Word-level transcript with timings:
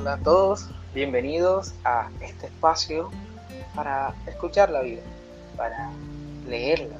Hola 0.00 0.14
a 0.14 0.18
todos, 0.18 0.66
bienvenidos 0.94 1.74
a 1.84 2.08
este 2.22 2.46
espacio 2.46 3.10
para 3.74 4.14
escuchar 4.26 4.70
la 4.70 4.80
vida, 4.80 5.02
para 5.58 5.90
leer 6.48 6.78
la 6.78 6.96
vida. 6.96 6.98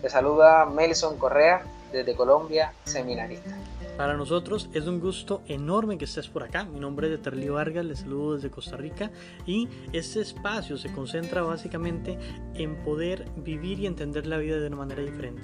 Te 0.00 0.08
saluda 0.08 0.64
Melson 0.64 1.18
Correa 1.18 1.66
desde 1.92 2.16
Colombia, 2.16 2.72
seminarista. 2.84 3.54
Para 3.98 4.14
nosotros 4.16 4.70
es 4.72 4.86
un 4.86 5.00
gusto 5.00 5.42
enorme 5.48 5.98
que 5.98 6.06
estés 6.06 6.28
por 6.28 6.42
acá. 6.44 6.64
Mi 6.64 6.80
nombre 6.80 7.08
es 7.08 7.18
Eterli 7.18 7.50
Vargas, 7.50 7.84
les 7.84 7.98
saludo 7.98 8.36
desde 8.36 8.48
Costa 8.48 8.78
Rica 8.78 9.10
y 9.44 9.68
este 9.92 10.22
espacio 10.22 10.78
se 10.78 10.90
concentra 10.94 11.42
básicamente 11.42 12.18
en 12.54 12.82
poder 12.84 13.26
vivir 13.36 13.80
y 13.80 13.86
entender 13.86 14.26
la 14.26 14.38
vida 14.38 14.58
de 14.58 14.68
una 14.68 14.76
manera 14.76 15.02
diferente. 15.02 15.42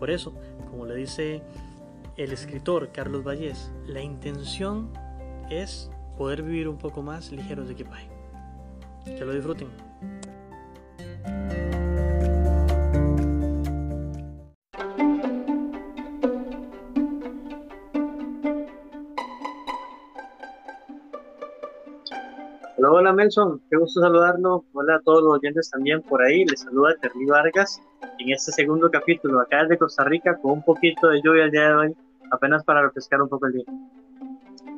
Por 0.00 0.10
eso, 0.10 0.34
como 0.68 0.84
le 0.84 0.96
dice 0.96 1.44
el 2.16 2.32
escritor 2.32 2.90
Carlos 2.90 3.22
Vallés, 3.22 3.70
la 3.86 4.00
intención 4.00 4.90
es 5.48 5.92
poder 6.18 6.42
vivir 6.42 6.68
un 6.68 6.76
poco 6.76 7.00
más 7.00 7.30
ligeros 7.30 7.68
de 7.68 7.74
equipaje. 7.74 8.10
Que 9.04 9.24
lo 9.24 9.32
disfruten. 9.32 9.68
Hola, 22.76 22.90
hola 22.90 23.12
Melson, 23.12 23.62
qué 23.70 23.76
gusto 23.76 24.00
saludarlo. 24.00 24.64
Hola 24.72 24.96
a 24.96 25.00
todos 25.00 25.22
los 25.22 25.34
oyentes 25.34 25.70
también 25.70 26.02
por 26.02 26.20
ahí. 26.20 26.44
Les 26.44 26.60
saluda 26.60 26.96
Terry 27.00 27.26
Vargas 27.26 27.80
en 28.18 28.30
este 28.30 28.50
segundo 28.52 28.90
capítulo 28.90 29.40
acá 29.40 29.62
desde 29.62 29.78
Costa 29.78 30.04
Rica 30.04 30.36
con 30.42 30.52
un 30.52 30.64
poquito 30.64 31.08
de 31.08 31.20
lluvia 31.22 31.44
el 31.44 31.50
día 31.52 31.68
de 31.68 31.74
hoy, 31.74 31.96
apenas 32.32 32.64
para 32.64 32.82
refrescar 32.82 33.22
un 33.22 33.28
poco 33.28 33.46
el 33.46 33.52
día. 33.52 33.64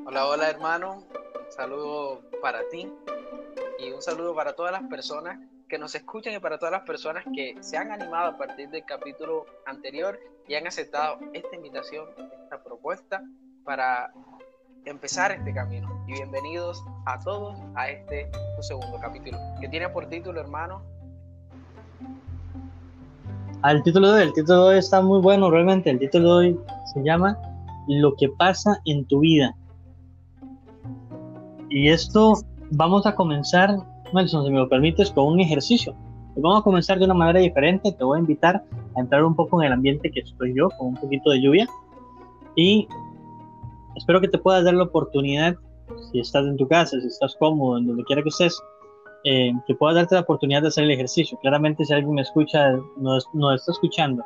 Hola, 0.07 0.27
hola 0.27 0.51
hermano, 0.51 1.05
saludo 1.51 2.23
para 2.41 2.61
ti 2.71 2.91
y 3.79 3.91
un 3.91 4.01
saludo 4.01 4.35
para 4.35 4.55
todas 4.55 4.73
las 4.73 4.85
personas 4.85 5.39
que 5.69 5.79
nos 5.79 5.95
escuchan 5.95 6.35
y 6.35 6.39
para 6.39 6.59
todas 6.59 6.73
las 6.73 6.83
personas 6.83 7.25
que 7.35 7.57
se 7.61 7.77
han 7.77 7.91
animado 7.93 8.31
a 8.31 8.39
partir 8.39 8.71
del 8.71 8.85
capítulo 8.85 9.47
anterior 9.67 10.19
y 10.49 10.55
han 10.55 10.67
aceptado 10.67 11.19
esta 11.33 11.55
invitación, 11.55 12.09
esta 12.45 12.63
propuesta 12.63 13.23
para 13.65 14.13
empezar 14.85 15.33
este 15.33 15.53
camino. 15.53 15.89
Y 16.09 16.15
bienvenidos 16.15 16.83
a 17.07 17.19
todos 17.21 17.57
a 17.75 17.91
este 17.91 18.31
segundo 18.61 18.99
capítulo, 19.01 19.39
que 19.61 19.69
tiene 19.69 19.89
por 19.89 20.09
título, 20.09 20.41
hermano. 20.41 20.83
Al 23.63 23.83
título 23.83 24.13
de 24.13 24.25
el 24.25 24.33
título 24.33 24.65
de 24.65 24.71
hoy 24.71 24.79
está 24.79 25.03
muy 25.03 25.21
bueno 25.21 25.51
realmente. 25.51 25.91
El 25.91 25.99
título 25.99 26.39
de 26.39 26.49
hoy 26.49 26.61
se 26.93 27.03
llama 27.03 27.39
Lo 27.87 28.15
que 28.17 28.29
pasa 28.29 28.81
en 28.87 29.07
tu 29.07 29.21
vida. 29.21 29.55
Y 31.71 31.89
esto 31.89 32.35
vamos 32.73 33.07
a 33.07 33.15
comenzar, 33.15 33.77
Nelson, 34.13 34.45
si 34.45 34.51
me 34.51 34.59
lo 34.59 34.69
permites, 34.69 35.11
con 35.11 35.27
un 35.27 35.41
ejercicio. 35.41 35.95
Vamos 36.37 36.61
a 36.61 36.63
comenzar 36.63 36.99
de 36.99 37.05
una 37.05 37.15
manera 37.15 37.41
diferente. 37.41 37.93
Te 37.93 38.05
voy 38.05 38.19
a 38.19 38.21
invitar 38.21 38.63
a 38.97 39.01
entrar 39.01 39.25
un 39.25 39.35
poco 39.35 39.61
en 39.61 39.69
el 39.69 39.73
ambiente 39.73 40.11
que 40.11 40.21
estoy 40.21 40.55
yo, 40.55 40.69
con 40.71 40.89
un 40.89 40.97
poquito 40.97 41.31
de 41.31 41.41
lluvia. 41.41 41.69
Y 42.57 42.89
espero 43.95 44.21
que 44.21 44.29
te 44.29 44.39
puedas 44.39 44.65
dar 44.65 44.75
la 44.75 44.85
oportunidad, 44.85 45.55
si 46.11 46.19
estás 46.21 46.45
en 46.47 46.57
tu 46.57 46.67
casa, 46.67 47.01
si 47.01 47.07
estás 47.07 47.37
cómodo, 47.37 47.79
en 47.79 47.87
donde 47.87 48.05
quiera 48.05 48.23
que 48.23 48.31
estés, 48.31 48.61
eh, 49.25 49.53
que 49.67 49.75
puedas 49.75 49.95
darte 49.95 50.17
la 50.17 50.23
oportunidad 50.23 50.63
de 50.63 50.69
hacer 50.69 50.85
el 50.85 50.91
ejercicio. 50.91 51.39
Claramente 51.41 51.85
si 51.85 51.93
alguien 51.93 52.15
me 52.15 52.23
escucha, 52.23 52.73
no, 52.97 53.19
no 53.33 53.55
está 53.55 53.73
escuchando 53.73 54.25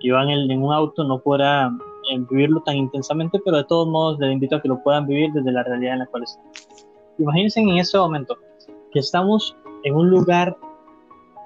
y 0.00 0.10
va 0.10 0.22
en, 0.22 0.50
en 0.50 0.62
un 0.62 0.72
auto, 0.72 1.04
no 1.04 1.18
podrá 1.20 1.70
eh, 2.10 2.18
vivirlo 2.30 2.60
tan 2.62 2.76
intensamente, 2.76 3.38
pero 3.44 3.58
de 3.58 3.64
todos 3.64 3.88
modos 3.88 4.18
les 4.18 4.32
invito 4.32 4.56
a 4.56 4.62
que 4.62 4.68
lo 4.68 4.82
puedan 4.82 5.06
vivir 5.06 5.30
desde 5.32 5.52
la 5.52 5.62
realidad 5.62 5.94
en 5.94 5.98
la 6.00 6.06
cual 6.06 6.22
están. 6.24 6.44
Imagínense 7.20 7.60
en 7.60 7.78
este 7.78 7.98
momento 7.98 8.36
que 8.92 8.98
estamos 8.98 9.56
en 9.84 9.94
un 9.94 10.10
lugar 10.10 10.56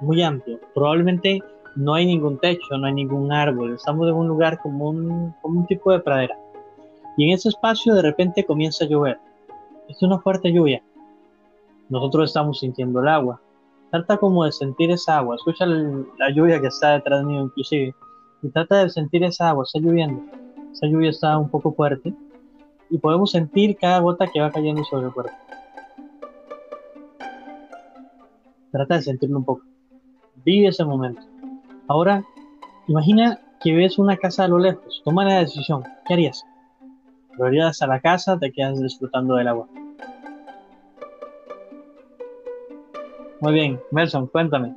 muy 0.00 0.22
amplio, 0.22 0.58
probablemente 0.74 1.42
no 1.76 1.94
hay 1.94 2.06
ningún 2.06 2.38
techo, 2.38 2.78
no 2.78 2.86
hay 2.86 2.94
ningún 2.94 3.32
árbol, 3.32 3.74
estamos 3.74 4.08
en 4.08 4.14
un 4.14 4.28
lugar 4.28 4.60
como 4.62 4.88
un, 4.88 5.34
como 5.42 5.60
un 5.60 5.66
tipo 5.66 5.92
de 5.92 6.00
pradera 6.00 6.38
y 7.16 7.24
en 7.24 7.34
ese 7.34 7.48
espacio 7.48 7.94
de 7.94 8.02
repente 8.02 8.44
comienza 8.44 8.84
a 8.84 8.88
llover. 8.88 9.18
Es 9.88 10.02
una 10.02 10.18
fuerte 10.18 10.52
lluvia. 10.52 10.82
Nosotros 11.88 12.30
estamos 12.30 12.60
sintiendo 12.60 13.00
el 13.00 13.08
agua. 13.08 13.40
Trata 13.90 14.16
como 14.16 14.44
de 14.44 14.52
sentir 14.52 14.90
esa 14.90 15.18
agua. 15.18 15.36
Escucha 15.36 15.66
la 15.66 16.30
lluvia 16.34 16.60
que 16.60 16.68
está 16.68 16.92
detrás 16.92 17.22
mío 17.24 17.42
inclusive. 17.42 17.94
Y 18.42 18.48
trata 18.48 18.82
de 18.82 18.90
sentir 18.90 19.22
esa 19.22 19.50
agua. 19.50 19.64
Está 19.64 19.78
lloviendo. 19.78 20.22
Esa 20.72 20.86
lluvia 20.86 21.10
está 21.10 21.38
un 21.38 21.48
poco 21.48 21.72
fuerte. 21.72 22.12
Y 22.90 22.98
podemos 22.98 23.30
sentir 23.30 23.76
cada 23.76 24.00
gota 24.00 24.26
que 24.26 24.40
va 24.40 24.50
cayendo 24.50 24.82
sobre 24.84 25.06
el 25.06 25.12
cuerpo. 25.12 25.32
Trata 28.74 28.96
de 28.96 29.02
sentirlo 29.02 29.38
un 29.38 29.44
poco. 29.44 29.62
Vive 30.44 30.66
ese 30.66 30.84
momento. 30.84 31.22
Ahora, 31.86 32.24
imagina 32.88 33.38
que 33.62 33.72
ves 33.72 34.00
una 34.00 34.16
casa 34.16 34.42
a 34.42 34.48
lo 34.48 34.58
lejos. 34.58 35.00
Toma 35.04 35.24
la 35.24 35.38
decisión. 35.38 35.84
¿Qué 36.04 36.14
harías? 36.14 36.44
Volverías 37.38 37.80
a 37.82 37.86
la 37.86 38.00
casa, 38.00 38.36
te 38.36 38.50
quedas 38.50 38.82
disfrutando 38.82 39.36
del 39.36 39.46
agua. 39.46 39.68
Muy 43.40 43.52
bien, 43.52 43.80
Melson, 43.92 44.26
cuéntame. 44.26 44.74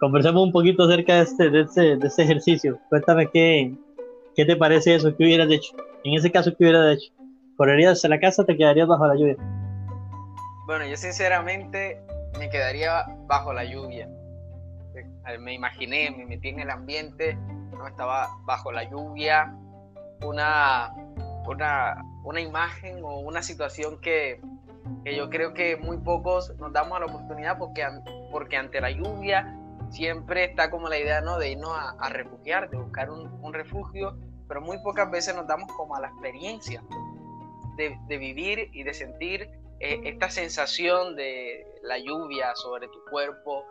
Conversamos 0.00 0.44
un 0.44 0.52
poquito 0.52 0.84
acerca 0.84 1.16
de 1.16 1.22
este, 1.24 1.50
de 1.50 1.60
este, 1.60 1.96
de 1.98 2.06
este 2.06 2.22
ejercicio. 2.22 2.78
Cuéntame 2.88 3.28
qué, 3.30 3.76
qué 4.34 4.46
te 4.46 4.56
parece 4.56 4.94
eso, 4.94 5.14
qué 5.14 5.24
hubieras 5.24 5.50
hecho. 5.50 5.76
En 6.04 6.14
ese 6.14 6.32
caso, 6.32 6.56
¿qué 6.56 6.64
hubieras 6.64 6.96
hecho? 6.96 7.12
¿Correrías 7.58 8.02
a 8.06 8.08
la 8.08 8.18
casa 8.18 8.46
te 8.46 8.56
quedarías 8.56 8.88
bajo 8.88 9.06
la 9.06 9.14
lluvia? 9.14 9.36
Bueno, 10.66 10.86
yo 10.86 10.96
sinceramente 10.96 11.98
me 12.36 12.50
quedaría 12.50 13.04
bajo 13.26 13.52
la 13.52 13.64
lluvia. 13.64 14.08
Me 15.38 15.54
imaginé, 15.54 16.10
me 16.10 16.26
metí 16.26 16.48
en 16.48 16.60
el 16.60 16.70
ambiente, 16.70 17.34
no 17.72 17.86
estaba 17.86 18.28
bajo 18.44 18.72
la 18.72 18.84
lluvia, 18.84 19.54
una 20.22 20.92
una, 21.48 22.04
una 22.24 22.40
imagen 22.40 23.02
o 23.02 23.20
una 23.20 23.42
situación 23.42 24.00
que, 24.00 24.40
que, 25.04 25.16
yo 25.16 25.30
creo 25.30 25.54
que 25.54 25.76
muy 25.76 25.98
pocos 25.98 26.54
nos 26.58 26.72
damos 26.72 27.00
la 27.00 27.06
oportunidad 27.06 27.58
porque, 27.58 27.86
porque 28.30 28.56
ante 28.56 28.80
la 28.80 28.90
lluvia 28.90 29.56
siempre 29.90 30.44
está 30.44 30.70
como 30.70 30.88
la 30.88 30.98
idea 30.98 31.20
¿no? 31.20 31.38
de 31.38 31.50
irnos 31.52 31.70
a, 31.70 31.90
a 31.98 32.08
refugiar, 32.10 32.68
de 32.70 32.76
buscar 32.76 33.10
un, 33.10 33.32
un, 33.42 33.54
refugio, 33.54 34.16
pero 34.46 34.60
muy 34.60 34.78
pocas 34.82 35.10
veces 35.10 35.34
nos 35.34 35.46
damos 35.46 35.72
como 35.72 35.96
a 35.96 36.00
la 36.00 36.08
experiencia 36.08 36.82
de, 37.76 37.98
de 38.06 38.18
vivir 38.18 38.70
y 38.72 38.82
de 38.82 38.92
sentir 38.92 39.48
eh, 39.80 40.00
esta 40.04 40.28
sensación 40.30 41.14
de 41.14 41.64
la 41.82 41.98
lluvia 41.98 42.54
sobre 42.56 42.88
tu 42.88 43.04
cuerpo, 43.10 43.64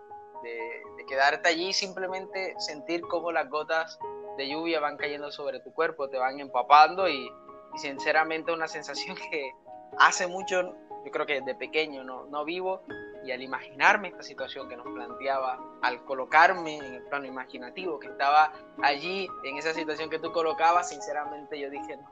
de, 0.44 1.06
quedarte 1.07 1.47
allí 1.47 1.72
simplemente 1.72 2.53
sentir 2.59 3.01
cómo 3.01 3.31
las 3.31 3.50
gotas 3.50 3.97
de 4.38 4.50
lluvia 4.50 4.81
van 4.81 4.97
cayendo 4.97 5.31
sobre 5.31 5.62
tu 5.62 5.73
cuerpo, 5.73 6.09
te 6.09 6.18
van 6.18 6.40
empapando 6.40 7.07
y, 7.07 7.31
y 7.73 7.78
sinceramente 7.78 8.51
una 8.51 8.68
sensación 8.68 9.16
que 9.31 9.51
hace 9.97 10.28
mucho, 10.28 10.75
yo 11.06 11.12
creo 11.12 11.25
que 11.25 11.40
desde 11.41 11.56
pequeño 11.56 12.03
no, 12.03 12.25
no 12.25 12.44
vivo 12.44 12.84
y 13.25 13.31
al 13.31 13.41
imaginarme 13.41 14.09
esta 14.09 14.24
situación 14.24 14.69
que 14.69 14.78
nos 14.78 14.88
planteaba, 14.88 15.59
al 15.81 16.03
colocarme 16.06 16.78
en 16.78 16.94
el 16.94 17.03
plano 17.03 17.25
imaginativo, 17.25 18.00
que 18.00 18.07
estaba 18.07 18.53
allí 18.81 19.28
en 19.44 19.57
esa 19.57 19.74
situación 19.74 20.09
que 20.09 20.19
tú 20.19 20.31
colocabas, 20.31 20.89
sinceramente 20.89 21.59
yo 21.59 21.69
dije, 21.69 21.97
no, 21.97 22.09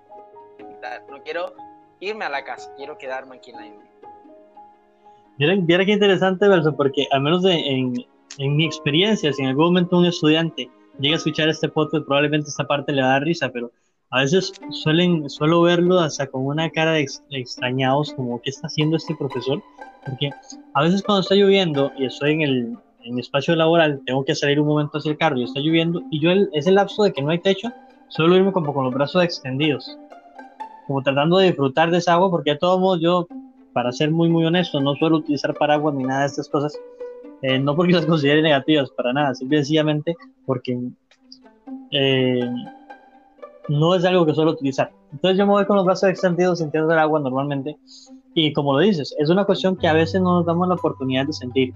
no 1.09 1.23
quiero 1.23 1.53
irme 1.99 2.25
a 2.25 2.29
la 2.29 2.43
casa, 2.43 2.73
quiero 2.75 2.97
quedarme 2.97 3.37
aquí 3.37 3.51
en 3.51 3.57
la 3.57 3.67
India. 3.67 3.91
Mira, 5.37 5.85
qué 5.85 5.91
interesante, 5.91 6.47
verso, 6.47 6.75
porque 6.75 7.07
al 7.11 7.21
menos 7.21 7.43
en, 7.45 7.93
en 8.37 8.55
mi 8.55 8.65
experiencia, 8.65 9.33
si 9.33 9.41
en 9.41 9.49
algún 9.49 9.65
momento 9.65 9.97
un 9.97 10.05
estudiante 10.05 10.69
llega 10.99 11.15
a 11.15 11.17
escuchar 11.17 11.49
este 11.49 11.69
podcast, 11.69 12.05
probablemente 12.05 12.49
esta 12.49 12.65
parte 12.65 12.93
le 12.93 13.01
va 13.01 13.09
a 13.09 13.11
dar 13.11 13.23
risa, 13.23 13.49
pero 13.49 13.71
a 14.11 14.21
veces 14.21 14.53
suelen, 14.71 15.29
suelo 15.29 15.61
verlo 15.61 15.99
hasta 15.99 16.27
con 16.27 16.45
una 16.45 16.69
cara 16.69 16.91
de, 16.91 17.05
extrañados, 17.31 18.13
como 18.13 18.41
qué 18.41 18.49
está 18.49 18.67
haciendo 18.67 18.97
este 18.97 19.15
profesor, 19.15 19.61
porque 20.05 20.29
a 20.73 20.83
veces 20.83 21.03
cuando 21.03 21.21
está 21.21 21.35
lloviendo 21.35 21.91
y 21.97 22.05
estoy 22.05 22.33
en 22.33 22.41
el, 22.41 22.77
en 23.03 23.19
espacio 23.19 23.55
laboral, 23.55 24.01
tengo 24.05 24.23
que 24.23 24.35
salir 24.35 24.59
un 24.59 24.67
momento 24.67 24.97
hacia 24.97 25.11
el 25.11 25.17
carro 25.17 25.37
y 25.37 25.43
está 25.43 25.59
lloviendo, 25.59 26.01
y 26.11 26.21
yo 26.21 26.31
el, 26.31 26.49
ese 26.53 26.71
lapso 26.71 27.03
de 27.03 27.11
que 27.11 27.21
no 27.21 27.31
hay 27.31 27.39
techo, 27.39 27.71
suelo 28.07 28.35
irme 28.35 28.51
como 28.51 28.73
con 28.73 28.85
los 28.85 28.93
brazos 28.93 29.23
extendidos, 29.23 29.97
como 30.87 31.01
tratando 31.01 31.37
de 31.37 31.47
disfrutar 31.47 31.91
de 31.91 31.97
esa 31.97 32.13
agua, 32.13 32.29
porque 32.29 32.51
de 32.51 32.57
todos 32.57 32.79
modos 32.79 32.99
yo, 33.01 33.27
para 33.73 33.91
ser 33.91 34.11
muy 34.11 34.29
muy 34.29 34.45
honesto, 34.45 34.79
no 34.79 34.95
suelo 34.95 35.17
utilizar 35.17 35.53
paraguas 35.53 35.95
ni 35.95 36.03
nada 36.03 36.21
de 36.21 36.27
estas 36.27 36.49
cosas, 36.49 36.77
eh, 37.41 37.59
no 37.59 37.75
porque 37.75 37.93
las 37.93 38.05
considere 38.05 38.41
negativas, 38.41 38.89
para 38.91 39.13
nada, 39.13 39.33
simplemente 39.35 40.15
porque 40.45 40.79
eh, 41.91 42.49
no 43.69 43.95
es 43.95 44.05
algo 44.05 44.25
que 44.25 44.33
suelo 44.33 44.51
utilizar. 44.51 44.91
Entonces 45.11 45.37
yo 45.37 45.45
me 45.45 45.53
voy 45.53 45.65
con 45.65 45.77
los 45.77 45.85
brazos 45.85 46.09
extendidos 46.09 46.59
sintiendo 46.59 46.91
el 46.91 46.99
agua 46.99 47.19
normalmente. 47.19 47.77
Y 48.33 48.51
como 48.53 48.73
lo 48.73 48.79
dices, 48.79 49.15
es 49.17 49.29
una 49.29 49.45
cuestión 49.45 49.77
que 49.77 49.87
a 49.87 49.93
veces 49.93 50.21
no 50.21 50.37
nos 50.37 50.45
damos 50.45 50.67
la 50.67 50.75
oportunidad 50.75 51.25
de 51.25 51.33
sentir. 51.33 51.73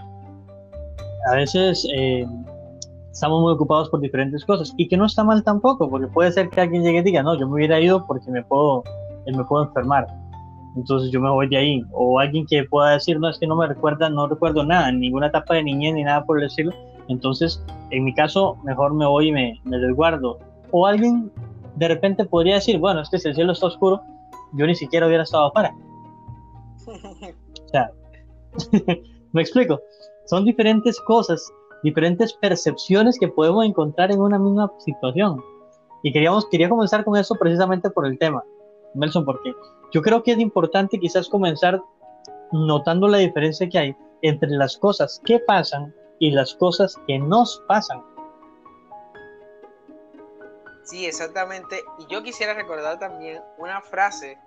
A 1.31 1.35
veces 1.35 1.88
eh, 1.94 2.25
estamos 3.11 3.41
muy 3.41 3.53
ocupados 3.53 3.89
por 3.89 4.00
diferentes 4.00 4.45
cosas 4.45 4.73
y 4.77 4.88
que 4.88 4.97
no 4.97 5.06
está 5.06 5.23
mal 5.23 5.44
tampoco, 5.44 5.89
porque 5.89 6.07
puede 6.07 6.31
ser 6.31 6.50
que 6.50 6.61
alguien 6.61 6.83
llegue 6.83 7.00
y 7.00 7.03
diga, 7.03 7.23
no, 7.23 7.38
yo 7.38 7.47
me 7.47 7.56
hubiera 7.56 7.79
ido 7.79 8.06
porque 8.06 8.29
me 8.31 8.44
puedo, 8.44 8.83
me 9.25 9.44
puedo 9.45 9.65
enfermar. 9.65 10.07
entonces 10.75 11.11
yo 11.11 11.19
me 11.19 11.29
voy 11.29 11.47
de 11.50 11.57
ahí. 11.57 11.83
O 11.91 12.19
alguien 12.19 12.45
que 12.45 12.63
pueda 12.63 12.91
decir, 12.91 13.19
no, 13.19 13.29
es 13.29 13.38
que 13.39 13.47
no 13.47 13.56
me 13.56 13.67
recuerda, 13.67 14.09
no 14.09 14.27
recuerdo 14.27 14.63
nada, 14.63 14.91
ninguna 14.91 15.27
etapa 15.27 15.56
de 15.56 15.63
niñez 15.63 15.94
ni 15.94 16.03
nada 16.03 16.23
por 16.23 16.39
decirlo. 16.39 16.73
Entonces, 17.07 17.63
en 17.89 18.03
mi 18.03 18.13
caso, 18.13 18.57
mejor 18.63 18.94
me 18.94 19.06
voy 19.06 19.29
y 19.29 19.31
me, 19.31 19.59
me 19.63 19.79
resguardo. 19.79 20.38
O 20.71 20.85
alguien 20.85 21.31
de 21.75 21.88
repente 21.88 22.25
podría 22.25 22.55
decir, 22.55 22.77
bueno, 22.77 23.01
es 23.01 23.09
que 23.09 23.17
si 23.17 23.29
el 23.29 23.35
cielo 23.35 23.53
está 23.53 23.67
oscuro, 23.67 24.01
yo 24.53 24.65
ni 24.65 24.75
siquiera 24.75 25.07
hubiera 25.07 25.23
estado 25.23 25.47
afuera. 25.47 25.73
O 27.65 27.71
sea, 27.71 27.91
me 29.33 29.41
explico. 29.44 29.79
Son 30.25 30.44
diferentes 30.44 31.00
cosas, 31.01 31.51
diferentes 31.83 32.33
percepciones 32.33 33.17
que 33.19 33.27
podemos 33.27 33.65
encontrar 33.65 34.11
en 34.11 34.21
una 34.21 34.39
misma 34.39 34.71
situación. 34.79 35.43
Y 36.03 36.13
queríamos, 36.13 36.47
quería 36.49 36.69
comenzar 36.69 37.03
con 37.03 37.17
eso 37.17 37.35
precisamente 37.35 37.89
por 37.89 38.05
el 38.05 38.17
tema, 38.17 38.43
Nelson, 38.93 39.25
porque 39.25 39.53
yo 39.91 40.01
creo 40.01 40.23
que 40.23 40.31
es 40.31 40.39
importante 40.39 40.99
quizás 40.99 41.27
comenzar 41.27 41.81
notando 42.51 43.07
la 43.07 43.17
diferencia 43.17 43.67
que 43.67 43.77
hay 43.77 43.95
entre 44.21 44.49
las 44.49 44.77
cosas 44.77 45.21
que 45.25 45.39
pasan 45.39 45.93
y 46.19 46.31
las 46.31 46.53
cosas 46.55 46.95
que 47.07 47.19
nos 47.19 47.63
pasan. 47.67 48.03
Sí, 50.83 51.05
exactamente. 51.05 51.83
Y 51.99 52.07
yo 52.07 52.23
quisiera 52.23 52.53
recordar 52.53 52.99
también 52.99 53.41
una 53.57 53.81
frase 53.81 54.37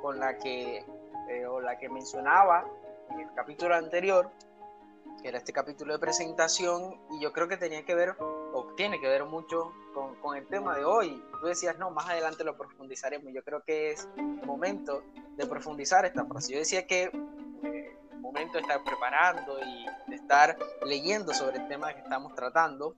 con 0.00 0.20
la 0.20 0.38
que, 0.38 0.84
eh, 1.28 1.46
o 1.46 1.60
la 1.60 1.76
que 1.76 1.88
mencionaba 1.88 2.64
en 3.10 3.20
el 3.20 3.32
capítulo 3.34 3.74
anterior, 3.74 4.30
que 5.20 5.28
era 5.28 5.38
este 5.38 5.52
capítulo 5.52 5.92
de 5.92 5.98
presentación, 5.98 7.00
y 7.10 7.20
yo 7.20 7.32
creo 7.32 7.48
que 7.48 7.56
tenía 7.56 7.84
que 7.84 7.94
ver, 7.94 8.16
o 8.18 8.72
tiene 8.76 9.00
que 9.00 9.08
ver 9.08 9.24
mucho 9.24 9.72
con, 9.94 10.14
con 10.16 10.36
el 10.36 10.46
tema 10.46 10.76
de 10.76 10.84
hoy. 10.84 11.22
Tú 11.40 11.46
decías, 11.46 11.78
no, 11.78 11.90
más 11.90 12.08
adelante 12.08 12.44
lo 12.44 12.56
profundizaremos. 12.56 13.32
Yo 13.32 13.42
creo 13.42 13.62
que 13.62 13.90
es 13.90 14.08
momento 14.44 15.02
de 15.36 15.46
profundizar 15.46 16.04
esta 16.04 16.24
frase. 16.24 16.52
Yo 16.52 16.58
decía 16.58 16.86
que 16.86 17.10
eh, 17.62 17.96
momento 18.20 18.54
de 18.54 18.60
estar 18.60 18.82
preparando 18.84 19.58
y 19.60 19.86
de 20.10 20.16
estar 20.16 20.56
leyendo 20.84 21.32
sobre 21.32 21.58
el 21.58 21.68
tema 21.68 21.92
que 21.94 22.00
estamos 22.00 22.34
tratando, 22.34 22.96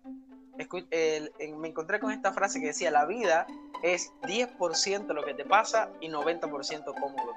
me 0.57 1.69
encontré 1.69 2.01
con 2.01 2.11
esta 2.11 2.33
frase 2.33 2.61
que 2.61 2.67
decía, 2.67 2.91
la 2.91 3.07
vida 3.07 3.47
es 3.83 4.13
10% 4.23 5.07
lo 5.15 5.25
que 5.25 5.35
te 5.35 5.45
pasa 5.45 5.91
y 6.01 6.09
90% 6.09 6.85
cómo 7.01 7.17
lo 7.25 7.33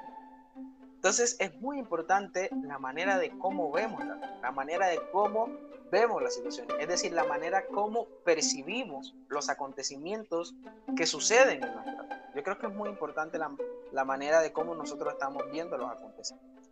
Entonces 1.04 1.36
es 1.42 1.60
muy 1.60 1.80
importante 1.80 2.50
la 2.66 2.80
manera 2.80 3.20
de 3.20 3.30
cómo 3.38 3.70
vemos 3.74 4.00
la, 4.06 4.40
la 4.42 4.52
manera 4.54 4.88
de 4.88 5.02
cómo 5.12 5.50
vemos 5.92 6.24
las 6.24 6.34
situaciones, 6.34 6.74
es 6.80 6.88
decir, 6.88 7.12
la 7.12 7.26
manera 7.26 7.66
como 7.74 8.08
percibimos 8.24 9.14
los 9.28 9.50
acontecimientos 9.50 10.56
que 10.96 11.06
suceden 11.06 11.62
en 11.62 11.74
nuestra 11.74 12.06
vida. 12.06 12.32
Yo 12.34 12.42
creo 12.42 12.58
que 12.58 12.68
es 12.68 12.74
muy 12.74 12.88
importante 12.88 13.38
la, 13.38 13.52
la 13.92 14.06
manera 14.06 14.40
de 14.40 14.54
cómo 14.54 14.76
nosotros 14.76 15.12
estamos 15.12 15.44
viendo 15.52 15.78
los 15.78 15.92
acontecimientos. 15.92 16.70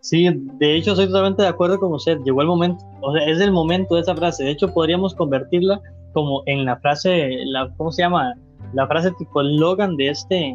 Sí, 0.00 0.28
de 0.30 0.76
hecho 0.76 0.90
estoy 0.90 1.06
totalmente 1.06 1.42
de 1.42 1.48
acuerdo 1.48 1.80
con 1.80 1.94
usted. 1.94 2.18
Llegó 2.26 2.42
el 2.42 2.48
momento, 2.48 2.84
o 3.00 3.14
sea, 3.14 3.26
es 3.26 3.40
el 3.40 3.52
momento 3.52 3.94
de 3.94 4.02
esa 4.02 4.14
frase. 4.14 4.44
De 4.44 4.50
hecho, 4.50 4.74
podríamos 4.74 5.14
convertirla 5.14 5.80
como 6.12 6.42
en 6.44 6.66
la 6.66 6.76
frase, 6.76 7.30
la, 7.46 7.72
¿cómo 7.78 7.90
se 7.90 8.02
llama? 8.02 8.34
La 8.74 8.86
frase 8.86 9.12
tipo 9.12 9.42
Logan 9.42 9.96
de 9.96 10.10
este, 10.10 10.54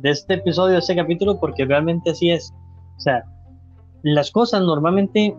de 0.00 0.10
este 0.10 0.34
episodio, 0.34 0.74
de 0.74 0.78
este 0.78 0.96
capítulo, 0.96 1.38
porque 1.38 1.64
realmente 1.64 2.10
así 2.10 2.30
es. 2.30 2.52
O 2.96 3.00
sea, 3.00 3.24
las 4.02 4.30
cosas 4.30 4.62
normalmente, 4.62 5.36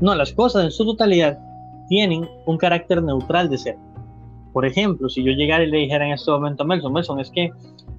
no, 0.00 0.14
las 0.14 0.32
cosas 0.32 0.64
en 0.64 0.70
su 0.70 0.84
totalidad 0.84 1.38
tienen 1.88 2.28
un 2.46 2.58
carácter 2.58 3.02
neutral 3.02 3.48
de 3.48 3.58
ser. 3.58 3.76
Por 4.52 4.66
ejemplo, 4.66 5.08
si 5.08 5.22
yo 5.22 5.32
llegara 5.32 5.64
y 5.64 5.70
le 5.70 5.78
dijera 5.78 6.06
en 6.06 6.12
este 6.12 6.30
momento 6.30 6.62
a 6.62 6.66
Melson, 6.66 6.92
Melson, 6.92 7.20
es 7.20 7.30
que 7.30 7.50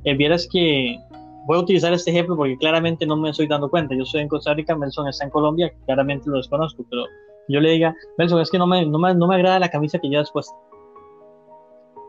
eh, 0.04 0.16
vieras 0.16 0.48
que 0.52 0.98
voy 1.46 1.58
a 1.58 1.62
utilizar 1.62 1.94
este 1.94 2.12
ejemplo 2.12 2.36
porque 2.36 2.58
claramente 2.58 3.06
no 3.06 3.16
me 3.16 3.30
estoy 3.30 3.48
dando 3.48 3.70
cuenta. 3.70 3.96
Yo 3.96 4.06
soy 4.06 4.22
en 4.22 4.28
Costa 4.28 4.54
Rica, 4.54 4.76
Melson 4.76 5.08
está 5.08 5.26
en 5.26 5.32
Colombia, 5.32 5.72
claramente 5.86 6.30
lo 6.30 6.38
desconozco, 6.38 6.86
pero 6.90 7.04
yo 7.48 7.60
le 7.60 7.72
diga, 7.72 7.96
Melson, 8.18 8.42
es 8.42 8.50
que 8.50 8.58
no 8.58 8.68
me, 8.68 8.86
no 8.86 9.00
me, 9.00 9.14
no 9.14 9.28
me 9.28 9.36
agrada 9.36 9.60
la 9.60 9.70
camisa 9.70 10.00
que 10.00 10.10
llevas 10.10 10.32
puesta. 10.32 10.54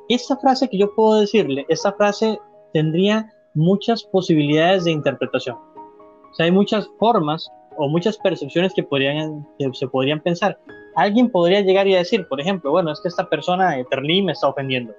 Esta 0.08 0.36
frase 0.36 0.68
que 0.68 0.78
yo 0.78 0.94
puedo 0.94 1.20
decirle, 1.20 1.64
esta 1.68 1.92
frase 1.92 2.38
tendría 2.72 3.32
muchas 3.54 4.04
posibilidades 4.04 4.84
de 4.84 4.92
interpretación. 4.92 5.56
O 5.56 6.34
sea, 6.34 6.46
hay 6.46 6.52
muchas 6.52 6.88
formas 6.98 7.50
o 7.76 7.88
muchas 7.88 8.16
percepciones 8.18 8.72
que, 8.74 8.82
podrían, 8.82 9.46
que 9.58 9.70
se 9.72 9.88
podrían 9.88 10.20
pensar. 10.20 10.58
Alguien 10.96 11.30
podría 11.30 11.60
llegar 11.60 11.86
y 11.86 11.94
decir, 11.94 12.26
por 12.28 12.40
ejemplo, 12.40 12.70
bueno, 12.70 12.92
es 12.92 13.00
que 13.00 13.08
esta 13.08 13.28
persona, 13.28 13.76
de 13.76 13.84
Terlí, 13.84 14.22
me 14.22 14.32
está 14.32 14.48
ofendiendo. 14.48 14.94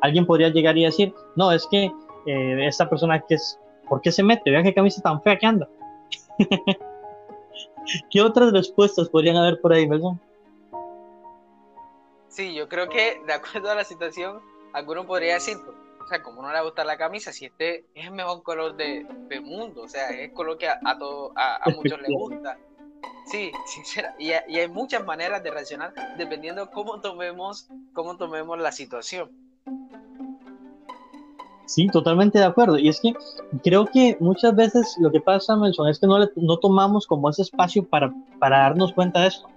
Alguien 0.00 0.26
podría 0.26 0.48
llegar 0.48 0.76
y 0.76 0.84
decir, 0.84 1.14
no, 1.36 1.52
es 1.52 1.66
que 1.70 1.90
eh, 2.26 2.66
esta 2.66 2.88
persona 2.88 3.20
que 3.20 3.34
es 3.34 3.58
¿Por 3.92 4.00
qué 4.00 4.10
se 4.10 4.22
mete? 4.22 4.50
Vean 4.50 4.64
qué 4.64 4.72
camisa 4.72 5.02
tan 5.02 5.22
fea 5.22 5.38
que 5.38 5.44
anda. 5.44 5.68
¿Qué 8.10 8.22
otras 8.22 8.50
respuestas 8.50 9.10
podrían 9.10 9.36
haber 9.36 9.60
por 9.60 9.70
ahí, 9.70 9.86
verdad? 9.86 10.12
Sí, 12.28 12.54
yo 12.54 12.70
creo 12.70 12.88
que 12.88 13.20
de 13.26 13.32
acuerdo 13.34 13.70
a 13.70 13.74
la 13.74 13.84
situación, 13.84 14.40
alguno 14.72 15.06
podría 15.06 15.34
decir, 15.34 15.58
o 16.02 16.06
sea, 16.06 16.22
como 16.22 16.42
no 16.42 16.52
le 16.52 16.62
gusta 16.62 16.84
la 16.84 16.96
camisa, 16.96 17.32
si 17.32 17.46
este 17.46 17.86
es 17.94 18.06
el 18.06 18.12
mejor 18.12 18.42
color 18.42 18.76
de, 18.76 19.06
del 19.28 19.42
mundo, 19.42 19.82
o 19.82 19.88
sea, 19.88 20.10
es 20.10 20.30
el 20.30 20.32
color 20.32 20.58
que 20.58 20.68
a, 20.68 20.80
a, 20.84 21.56
a, 21.56 21.70
muchos 21.70 22.00
les 22.00 22.10
gusta. 22.10 22.58
Sí, 23.26 23.52
sincera. 23.66 24.14
Y, 24.18 24.30
y, 24.30 24.58
hay 24.58 24.68
muchas 24.68 25.04
maneras 25.04 25.42
de 25.42 25.50
reaccionar 25.50 25.94
dependiendo 26.16 26.70
cómo 26.70 27.00
tomemos, 27.00 27.68
cómo 27.92 28.16
tomemos 28.16 28.58
la 28.58 28.72
situación. 28.72 29.30
Sí, 31.66 31.86
totalmente 31.86 32.38
de 32.38 32.44
acuerdo. 32.44 32.78
Y 32.78 32.88
es 32.88 33.00
que 33.00 33.14
creo 33.62 33.86
que 33.86 34.16
muchas 34.20 34.54
veces 34.54 34.96
lo 34.98 35.10
que 35.10 35.20
pasa, 35.20 35.56
Melson, 35.56 35.88
es 35.88 35.98
que 35.98 36.06
no, 36.06 36.18
no 36.36 36.58
tomamos 36.58 37.06
como 37.06 37.30
ese 37.30 37.42
espacio 37.42 37.88
para, 37.88 38.12
para 38.38 38.58
darnos 38.58 38.92
cuenta 38.92 39.22
de 39.22 39.28
esto, 39.28 39.48